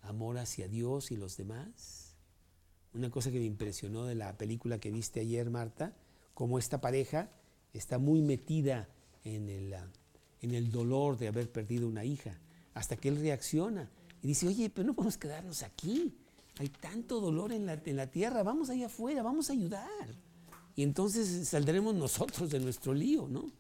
[0.03, 2.15] amor hacia Dios y los demás.
[2.93, 5.95] Una cosa que me impresionó de la película que viste ayer, Marta,
[6.35, 7.31] como esta pareja
[7.73, 8.89] está muy metida
[9.25, 9.89] en el, ah,
[10.41, 12.39] en el dolor de haber perdido una hija,
[12.75, 13.91] hasta que él reacciona
[14.23, 16.15] y dice, oye, pero no podemos quedarnos aquí,
[16.59, 20.15] hay tanto dolor en la, en la tierra, vamos allá afuera, vamos a ayudar.
[20.77, 23.51] Y entonces saldremos nosotros de nuestro lío, ¿no?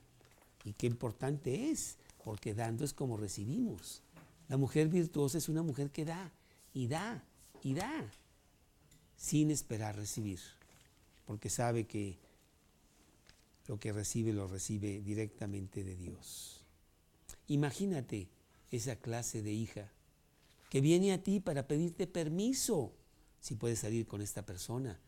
[0.64, 4.02] Y qué importante es, porque dando es como recibimos.
[4.48, 6.32] La mujer virtuosa es una mujer que da
[6.72, 7.24] y da
[7.62, 8.10] y da
[9.16, 10.40] sin esperar recibir,
[11.26, 12.18] porque sabe que
[13.66, 16.64] lo que recibe lo recibe directamente de Dios.
[17.46, 18.28] Imagínate
[18.70, 19.92] esa clase de hija
[20.70, 22.92] que viene a ti para pedirte permiso
[23.40, 24.98] si puedes salir con esta persona,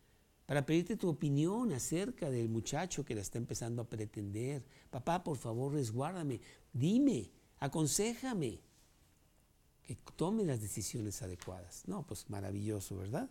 [0.47, 4.65] para pedirte tu opinión acerca del muchacho que la está empezando a pretender.
[4.91, 6.41] Papá, por favor, resguárdame,
[6.73, 8.61] dime, aconsejame
[9.83, 11.83] que tome las decisiones adecuadas.
[11.87, 13.29] No, pues maravilloso, ¿verdad?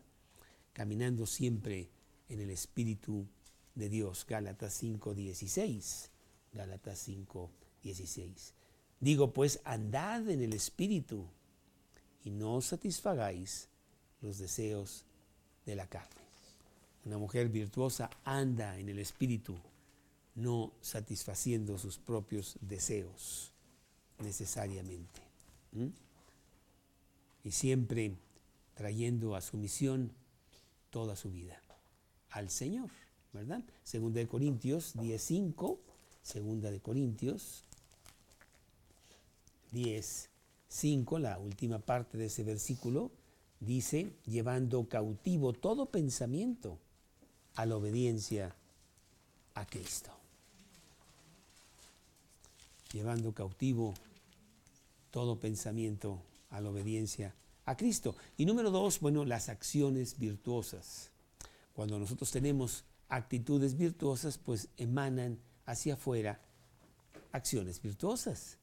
[0.74, 1.90] Caminando siempre
[2.30, 3.28] en el Espíritu
[3.76, 4.26] de Dios.
[4.28, 6.10] Gálatas 5.16.
[6.54, 8.54] Gálatas 5.16.
[9.00, 11.26] Digo, pues andad en el Espíritu
[12.24, 13.70] y no satisfagáis
[14.22, 15.06] los deseos
[15.66, 16.22] de la carne.
[17.06, 19.58] Una mujer virtuosa anda en el Espíritu,
[20.36, 23.52] no satisfaciendo sus propios deseos
[24.20, 25.22] necesariamente
[27.44, 28.16] y siempre
[28.76, 30.12] trayendo a su misión
[30.90, 31.62] toda su vida
[32.30, 32.90] al Señor,
[33.34, 33.62] ¿verdad?
[33.84, 35.78] Segunda de Corintios 10.5,
[36.22, 37.66] segunda de Corintios
[39.74, 43.12] 10.5, la última parte de ese versículo,
[43.60, 46.78] dice, llevando cautivo todo pensamiento
[47.56, 48.56] a la obediencia
[49.54, 50.21] a Cristo.
[52.94, 53.94] Llevando cautivo
[55.12, 57.36] todo pensamiento a la obediencia
[57.66, 58.16] a Cristo.
[58.38, 61.12] Y número dos, bueno, las acciones virtuosas.
[61.74, 66.42] Cuando nosotros tenemos actitudes virtuosas, pues emanan hacia afuera
[67.32, 68.58] acciones virtuosas.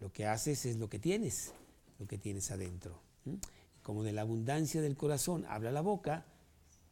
[0.00, 1.52] Lo que haces es lo que tienes,
[1.98, 3.00] lo que tienes adentro.
[3.82, 6.26] Como de la abundancia del corazón habla la boca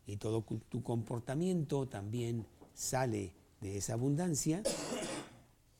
[0.06, 4.62] y todo tu comportamiento también sale de esa abundancia,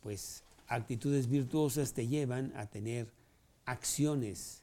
[0.04, 3.10] pues actitudes virtuosas te llevan a tener
[3.64, 4.60] acciones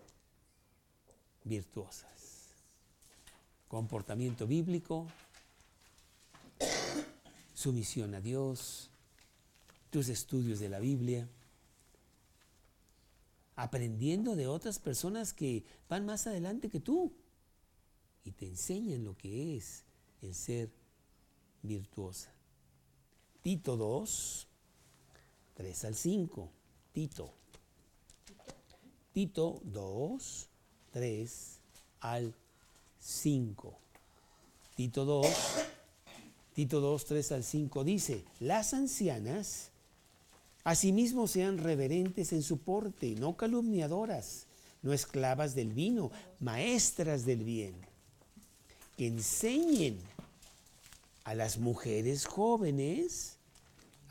[1.43, 2.51] virtuosas.
[3.67, 5.07] Comportamiento bíblico,
[7.55, 8.91] sumisión a Dios,
[9.89, 11.27] tus estudios de la Biblia,
[13.55, 17.11] aprendiendo de otras personas que van más adelante que tú
[18.23, 19.85] y te enseñan lo que es
[20.21, 20.69] el ser
[21.63, 22.31] virtuosa.
[23.41, 24.47] Tito 2,
[25.55, 26.49] 3 al 5.
[26.93, 27.33] Tito.
[29.13, 30.47] Tito 2,
[30.91, 31.59] 3
[32.01, 32.33] al
[32.99, 33.77] 5.
[34.75, 35.27] Tito 2,
[36.53, 39.69] Tito 2, 3 al 5 dice, las ancianas
[40.63, 44.47] asimismo sean reverentes en su porte, no calumniadoras,
[44.81, 47.75] no esclavas del vino, maestras del bien,
[48.97, 49.99] que enseñen
[51.23, 53.37] a las mujeres jóvenes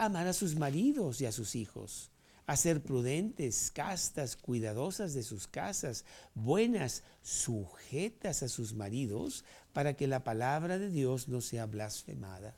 [0.05, 2.11] amar a sus maridos y a sus hijos,
[2.47, 10.07] a ser prudentes, castas, cuidadosas de sus casas, buenas, sujetas a sus maridos, para que
[10.07, 12.57] la palabra de Dios no sea blasfemada.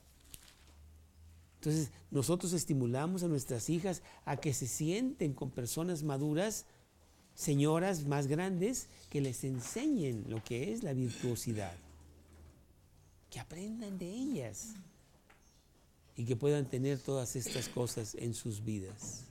[1.55, 6.65] Entonces, nosotros estimulamos a nuestras hijas a que se sienten con personas maduras,
[7.35, 11.73] señoras más grandes, que les enseñen lo que es la virtuosidad
[13.33, 14.75] que aprendan de ellas
[16.15, 19.25] y que puedan tener todas estas cosas en sus vidas.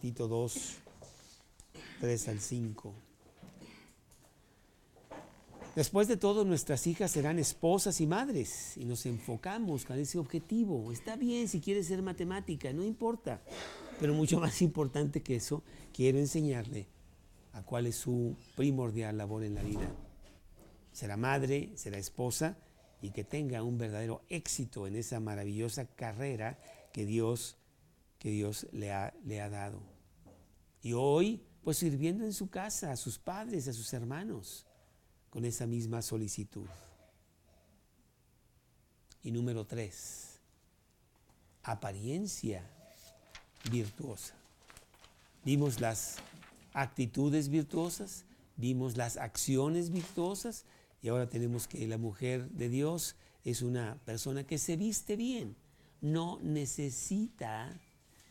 [0.00, 0.74] Tito 2,
[2.00, 2.94] 3 al 5.
[5.74, 10.90] Después de todo, nuestras hijas serán esposas y madres y nos enfocamos con ese objetivo.
[10.92, 13.42] Está bien si quieres ser matemática, no importa.
[14.00, 15.62] Pero mucho más importante que eso,
[15.92, 16.88] quiero enseñarle
[17.52, 19.88] a cuál es su primordial labor en la vida.
[20.92, 22.58] Será madre, será esposa
[23.00, 26.58] y que tenga un verdadero éxito en esa maravillosa carrera
[26.92, 27.56] que Dios,
[28.18, 29.80] que Dios le, ha, le ha dado.
[30.82, 34.66] Y hoy, pues sirviendo en su casa a sus padres, a sus hermanos,
[35.30, 36.66] con esa misma solicitud.
[39.22, 40.38] Y número tres,
[41.62, 42.64] apariencia
[43.70, 44.34] virtuosa.
[45.44, 46.16] Vimos las
[46.72, 48.24] actitudes virtuosas,
[48.56, 50.64] vimos las acciones virtuosas,
[51.00, 55.56] y ahora tenemos que la mujer de Dios es una persona que se viste bien,
[56.00, 57.80] no necesita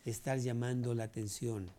[0.04, 1.70] estar llamando la atención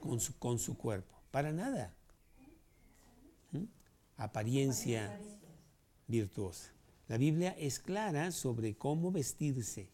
[0.00, 1.94] con su, con su cuerpo, para nada.
[3.52, 3.64] ¿Mm?
[4.16, 5.20] Apariencia
[6.06, 6.72] virtuosa.
[7.08, 9.88] La Biblia es clara sobre cómo vestirse.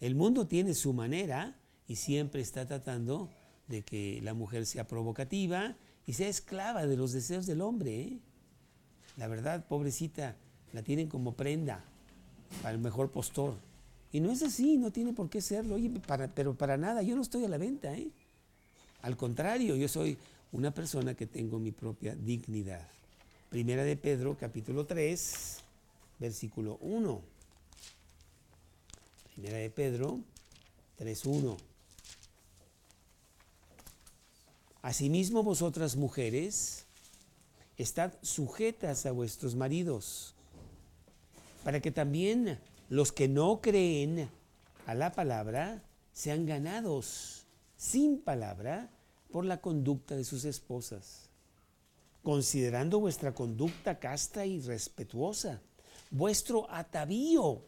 [0.00, 3.30] El mundo tiene su manera y siempre está tratando
[3.68, 5.76] de que la mujer sea provocativa
[6.10, 8.00] y sea esclava de los deseos del hombre.
[8.00, 8.18] ¿eh?
[9.16, 10.34] La verdad, pobrecita,
[10.72, 11.84] la tienen como prenda
[12.62, 13.54] para el mejor postor.
[14.10, 15.76] Y no es así, no tiene por qué serlo.
[15.76, 15.88] Oye,
[16.34, 17.94] pero para nada, yo no estoy a la venta.
[17.94, 18.10] ¿eh?
[19.02, 20.18] Al contrario, yo soy
[20.50, 22.88] una persona que tengo mi propia dignidad.
[23.48, 25.58] Primera de Pedro, capítulo 3,
[26.18, 27.22] versículo 1.
[29.32, 30.18] Primera de Pedro
[30.98, 31.69] 3.1.
[34.82, 36.86] Asimismo vosotras mujeres,
[37.76, 40.34] estad sujetas a vuestros maridos,
[41.64, 42.58] para que también
[42.88, 44.30] los que no creen
[44.86, 45.82] a la palabra
[46.14, 47.44] sean ganados
[47.76, 48.90] sin palabra
[49.30, 51.28] por la conducta de sus esposas,
[52.22, 55.60] considerando vuestra conducta casta y respetuosa,
[56.10, 57.62] vuestro atavío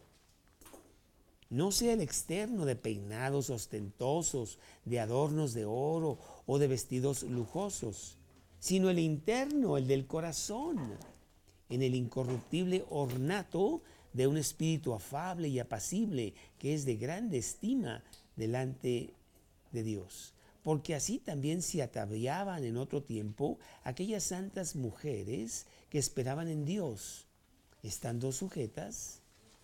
[1.53, 8.17] no sea el externo de peinados ostentosos, de adornos de oro o de vestidos lujosos,
[8.59, 10.79] sino el interno, el del corazón,
[11.69, 13.81] en el incorruptible ornato
[14.13, 18.03] de un espíritu afable y apacible que es de grande estima
[18.35, 19.13] delante
[19.71, 20.33] de Dios.
[20.61, 27.25] Porque así también se ataviaban en otro tiempo aquellas santas mujeres que esperaban en Dios,
[27.81, 29.19] estando sujetas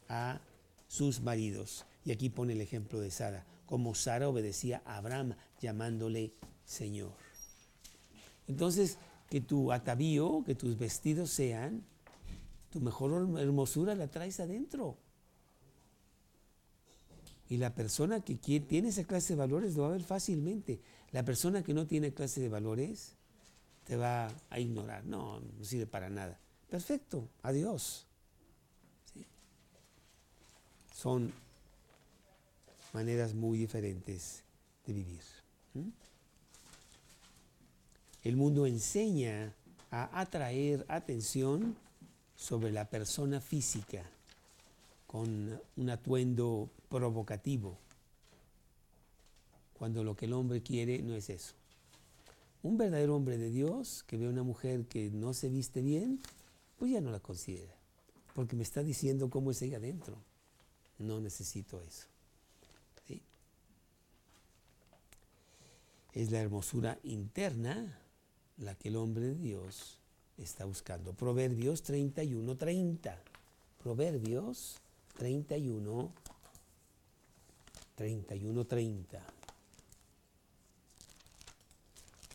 [0.10, 0.42] a
[0.88, 1.86] sus maridos.
[2.04, 6.34] Y aquí pone el ejemplo de Sara, como Sara obedecía a Abraham llamándole
[6.70, 7.14] Señor.
[8.48, 8.98] Entonces,
[9.30, 11.84] que tu atavío, que tus vestidos sean,
[12.70, 14.98] tu mejor hermosura la traes adentro.
[17.50, 20.80] Y la persona que tiene esa clase de valores lo va a ver fácilmente.
[21.12, 23.16] La persona que no tiene clase de valores
[23.86, 25.04] te va a ignorar.
[25.06, 26.40] No, no sirve para nada.
[26.70, 28.06] Perfecto, adiós
[31.00, 31.32] son
[32.92, 34.44] maneras muy diferentes
[34.86, 35.24] de vivir.
[38.24, 39.54] El mundo enseña
[39.92, 41.76] a atraer atención
[42.36, 44.04] sobre la persona física
[45.08, 47.78] con un atuendo provocativo,
[49.74, 51.54] cuando lo que el hombre quiere no es eso.
[52.62, 56.20] Un verdadero hombre de Dios que ve a una mujer que no se viste bien,
[56.78, 57.74] pues ya no la considera,
[58.36, 60.18] porque me está diciendo cómo es ella adentro
[61.00, 62.08] no necesito eso.
[66.12, 68.00] Es la hermosura interna
[68.60, 69.97] la que el hombre de Dios
[70.38, 71.14] está buscando.
[71.14, 73.18] Proverbios 31, 30.
[73.82, 74.76] Proverbios
[75.18, 76.12] 31,
[77.95, 79.24] 31, 30.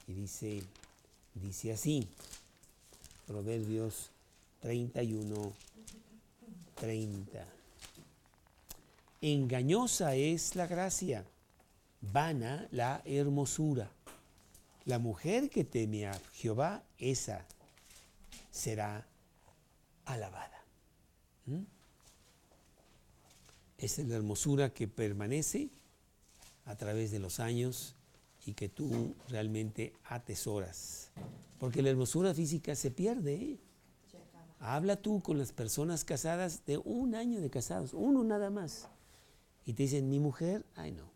[0.06, 0.62] Y dice,
[1.34, 2.06] dice así,
[3.26, 4.10] Proverbios
[4.60, 5.52] 31,
[6.74, 7.46] 30.
[9.22, 11.24] Engañosa es la gracia,
[12.02, 13.90] vana la hermosura.
[14.87, 17.47] La mujer que teme a Jehová, esa
[18.51, 19.07] será
[20.05, 20.64] alabada.
[21.47, 21.62] ¿Mm?
[23.78, 25.70] Esa es la hermosura que permanece
[26.66, 27.95] a través de los años
[28.47, 31.11] y que tú realmente atesoras.
[31.59, 33.35] Porque la hermosura física se pierde.
[33.35, 33.59] ¿eh?
[34.61, 38.89] Habla tú con las personas casadas de un año de casados, uno nada más.
[39.64, 41.11] Y te dicen, mi mujer, ay no,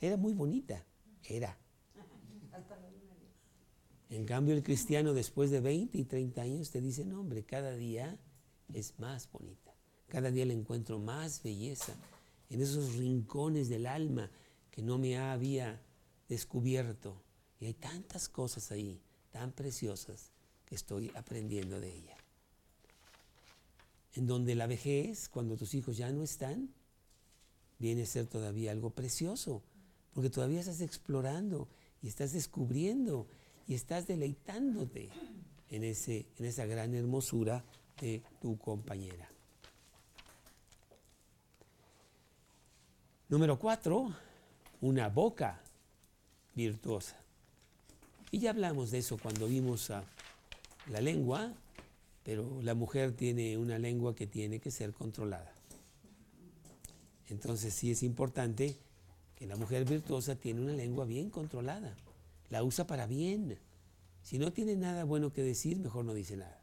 [0.00, 0.84] era muy bonita,
[1.24, 1.56] era.
[4.10, 7.76] En cambio el cristiano después de 20 y 30 años te dice, no hombre, cada
[7.76, 8.18] día
[8.74, 9.72] es más bonita,
[10.08, 11.94] cada día le encuentro más belleza
[12.50, 14.28] en esos rincones del alma
[14.72, 15.80] que no me había
[16.28, 17.22] descubierto.
[17.60, 19.00] Y hay tantas cosas ahí,
[19.30, 20.32] tan preciosas,
[20.64, 22.16] que estoy aprendiendo de ella.
[24.14, 26.74] En donde la vejez, cuando tus hijos ya no están,
[27.78, 29.62] viene a ser todavía algo precioso,
[30.12, 31.68] porque todavía estás explorando
[32.02, 33.28] y estás descubriendo
[33.70, 35.10] y estás deleitándote
[35.70, 37.62] en, ese, en esa gran hermosura
[38.00, 39.30] de tu compañera.
[43.28, 44.12] Número cuatro,
[44.80, 45.62] una boca
[46.52, 47.16] virtuosa.
[48.32, 49.92] Y ya hablamos de eso cuando vimos
[50.88, 51.54] la lengua,
[52.24, 55.54] pero la mujer tiene una lengua que tiene que ser controlada.
[57.28, 58.76] Entonces sí es importante
[59.36, 61.94] que la mujer virtuosa tiene una lengua bien controlada,
[62.50, 63.58] la usa para bien.
[64.22, 66.62] Si no tiene nada bueno que decir, mejor no dice nada.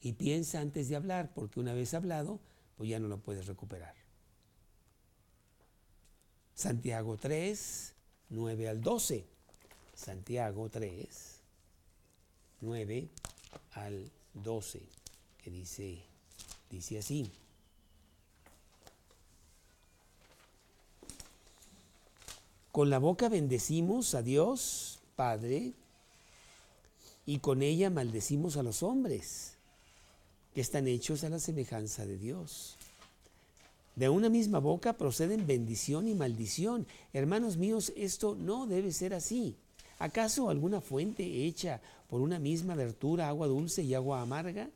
[0.00, 2.40] Y piensa antes de hablar, porque una vez hablado,
[2.76, 3.94] pues ya no lo puedes recuperar.
[6.54, 7.94] Santiago 3,
[8.30, 9.26] 9 al 12.
[9.94, 11.40] Santiago 3,
[12.60, 13.08] 9
[13.72, 14.82] al 12,
[15.42, 16.02] que dice,
[16.70, 17.32] dice así.
[22.76, 25.72] Con la boca bendecimos a Dios, Padre,
[27.24, 29.54] y con ella maldecimos a los hombres,
[30.54, 32.76] que están hechos a la semejanza de Dios.
[33.94, 36.86] De una misma boca proceden bendición y maldición.
[37.14, 39.56] Hermanos míos, esto no debe ser así.
[39.98, 44.68] ¿Acaso alguna fuente hecha por una misma abertura, agua dulce y agua amarga?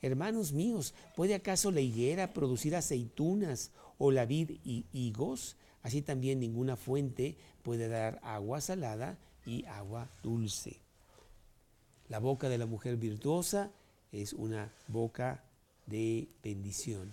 [0.00, 5.56] Hermanos míos, ¿puede acaso la higuera producir aceitunas o la vid y higos?
[5.82, 10.76] Así también ninguna fuente puede dar agua salada y agua dulce.
[12.08, 13.70] La boca de la mujer virtuosa
[14.12, 15.42] es una boca
[15.86, 17.12] de bendición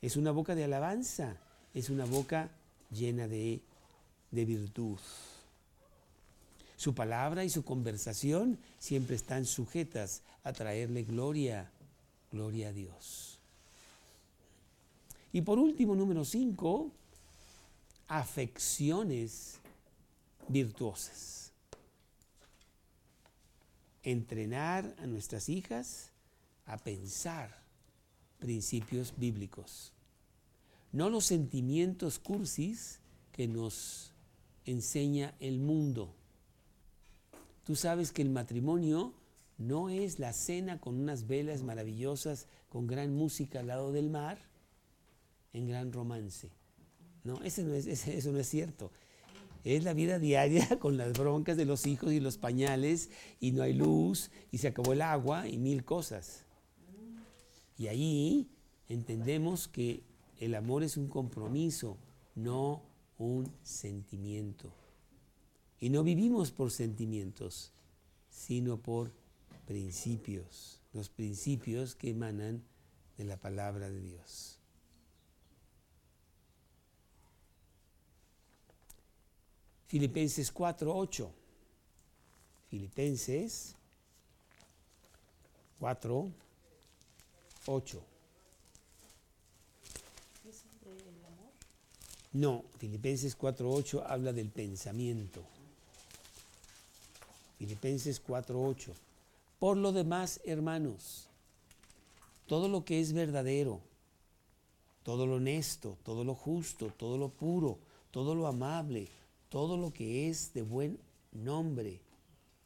[0.00, 1.36] es una boca de alabanza,
[1.74, 2.50] es una boca
[2.90, 3.60] llena de,
[4.30, 4.98] de virtud.
[6.76, 11.70] Su palabra y su conversación siempre están sujetas a traerle gloria,
[12.30, 13.38] gloria a Dios.
[15.32, 16.92] Y por último, número cinco,
[18.08, 19.60] afecciones
[20.48, 21.52] virtuosas.
[24.02, 26.10] Entrenar a nuestras hijas
[26.64, 27.62] a pensar
[28.38, 29.92] principios bíblicos.
[30.92, 33.00] No los sentimientos cursis
[33.32, 34.12] que nos
[34.64, 36.14] enseña el mundo.
[37.64, 39.12] Tú sabes que el matrimonio
[39.58, 44.38] no es la cena con unas velas maravillosas, con gran música al lado del mar,
[45.52, 46.57] en gran romance.
[47.24, 48.90] No, eso no es, eso no es cierto.
[49.64, 53.62] Es la vida diaria con las broncas de los hijos y los pañales y no
[53.62, 56.44] hay luz y se acabó el agua y mil cosas.
[57.76, 58.48] Y ahí
[58.88, 60.02] entendemos que
[60.38, 61.96] el amor es un compromiso,
[62.34, 62.82] no
[63.18, 64.72] un sentimiento.
[65.80, 67.72] Y no vivimos por sentimientos,
[68.30, 69.12] sino por
[69.66, 72.62] principios, los principios que emanan
[73.16, 74.57] de la palabra de Dios.
[79.88, 81.28] Filipenses 4:8.
[82.70, 83.74] Filipenses
[85.80, 86.30] 4
[87.66, 88.02] 8.
[92.32, 95.42] No, Filipenses 4.8 habla del pensamiento.
[97.58, 98.92] Filipenses 4.8.
[99.58, 101.26] Por lo demás, hermanos,
[102.46, 103.80] todo lo que es verdadero,
[105.02, 107.78] todo lo honesto, todo lo justo, todo lo puro,
[108.10, 109.08] todo lo amable,
[109.48, 110.98] todo lo que es de buen
[111.32, 112.00] nombre,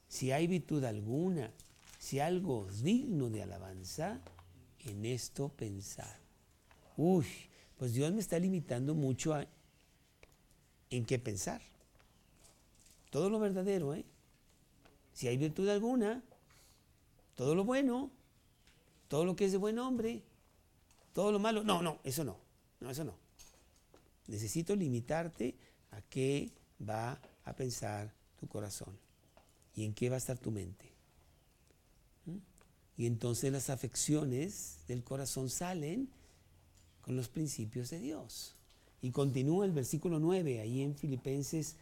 [0.09, 1.53] si hay virtud alguna,
[1.99, 4.21] si algo digno de alabanza,
[4.81, 6.19] en esto pensar.
[6.97, 7.27] Uy,
[7.79, 9.47] pues Dios me está limitando mucho a
[10.91, 11.63] en qué pensar.
[13.11, 14.05] Todo lo verdadero, ¿eh?
[15.13, 16.23] Si hay virtud alguna,
[17.35, 18.11] todo lo bueno,
[19.09, 20.23] todo lo que es de buen hombre,
[21.13, 21.63] todo lo malo.
[21.65, 22.39] No, no, eso no.
[22.81, 23.15] No, eso no.
[24.27, 25.55] Necesito limitarte
[25.91, 26.51] a qué
[26.89, 28.97] va a pensar tu corazón
[29.75, 30.87] y en qué va a estar tu mente.
[32.27, 32.39] ¿Mm?
[32.97, 36.09] Y entonces las afecciones del corazón salen
[37.03, 38.55] con los principios de Dios.
[39.01, 41.77] Y continúa el versículo 9, ahí en Filipenses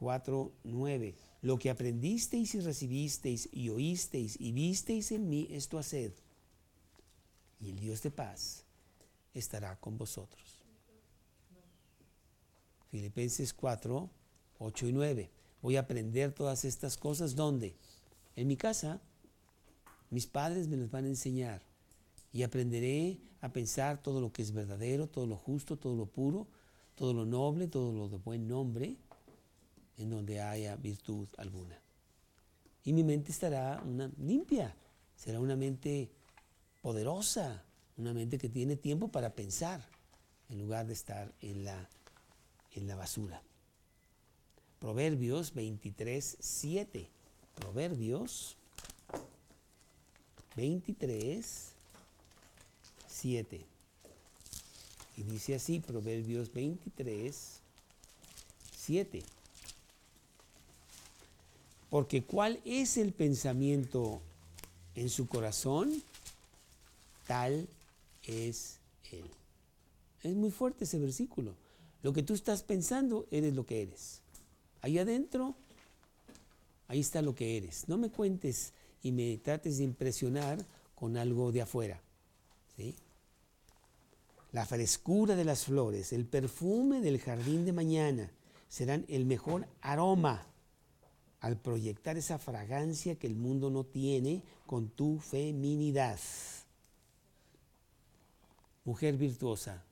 [0.00, 1.14] 4, 9.
[1.42, 6.12] Lo que aprendisteis y recibisteis y oísteis y visteis en mí, esto haced.
[7.60, 8.64] Y el Dios de paz
[9.34, 10.64] estará con vosotros.
[12.90, 14.08] Filipenses 4,
[14.58, 15.30] 8 y 9.
[15.62, 17.34] Voy a aprender todas estas cosas.
[17.34, 17.76] ¿Dónde?
[18.34, 19.00] En mi casa.
[20.10, 21.62] Mis padres me las van a enseñar.
[22.32, 26.46] Y aprenderé a pensar todo lo que es verdadero, todo lo justo, todo lo puro,
[26.94, 28.96] todo lo noble, todo lo de buen nombre,
[29.96, 31.80] en donde haya virtud alguna.
[32.84, 34.74] Y mi mente estará una limpia,
[35.16, 36.10] será una mente
[36.82, 37.64] poderosa,
[37.96, 39.84] una mente que tiene tiempo para pensar,
[40.48, 41.88] en lugar de estar en la,
[42.72, 43.42] en la basura.
[44.86, 47.08] Proverbios 23, 7.
[47.56, 48.56] Proverbios
[50.54, 51.72] 23,
[53.08, 53.66] 7.
[55.16, 57.58] Y dice así, Proverbios 23,
[58.76, 59.24] 7.
[61.90, 64.20] Porque ¿cuál es el pensamiento
[64.94, 66.00] en su corazón?
[67.26, 67.66] Tal
[68.22, 68.78] es
[69.10, 69.28] Él.
[70.22, 71.56] Es muy fuerte ese versículo.
[72.04, 74.20] Lo que tú estás pensando, eres lo que eres.
[74.86, 75.56] Ahí adentro,
[76.86, 77.88] ahí está lo que eres.
[77.88, 78.72] No me cuentes
[79.02, 80.64] y me trates de impresionar
[80.94, 82.00] con algo de afuera.
[82.76, 82.94] ¿sí?
[84.52, 88.30] La frescura de las flores, el perfume del jardín de mañana
[88.68, 90.46] serán el mejor aroma
[91.40, 96.20] al proyectar esa fragancia que el mundo no tiene con tu feminidad.
[98.84, 99.82] Mujer virtuosa,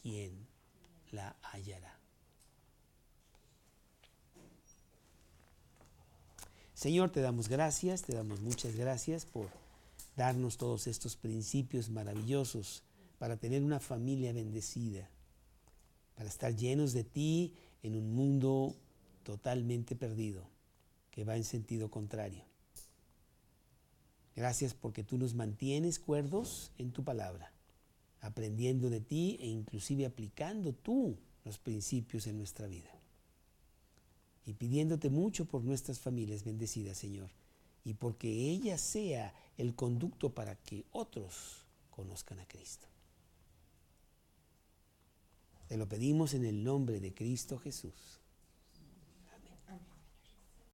[0.00, 0.46] ¿quién
[1.10, 1.99] la hallará?
[6.80, 9.50] Señor, te damos gracias, te damos muchas gracias por
[10.16, 12.84] darnos todos estos principios maravillosos
[13.18, 15.10] para tener una familia bendecida,
[16.14, 17.52] para estar llenos de ti
[17.82, 18.74] en un mundo
[19.24, 20.48] totalmente perdido,
[21.10, 22.44] que va en sentido contrario.
[24.34, 27.52] Gracias porque tú nos mantienes cuerdos en tu palabra
[28.22, 32.99] aprendiendo de ti e inclusive aplicando tú los principios en nuestra vida.
[34.46, 37.30] Y pidiéndote mucho por nuestras familias bendecidas, Señor,
[37.84, 42.86] y porque ella sea el conducto para que otros conozcan a Cristo.
[45.68, 48.19] Te lo pedimos en el nombre de Cristo Jesús.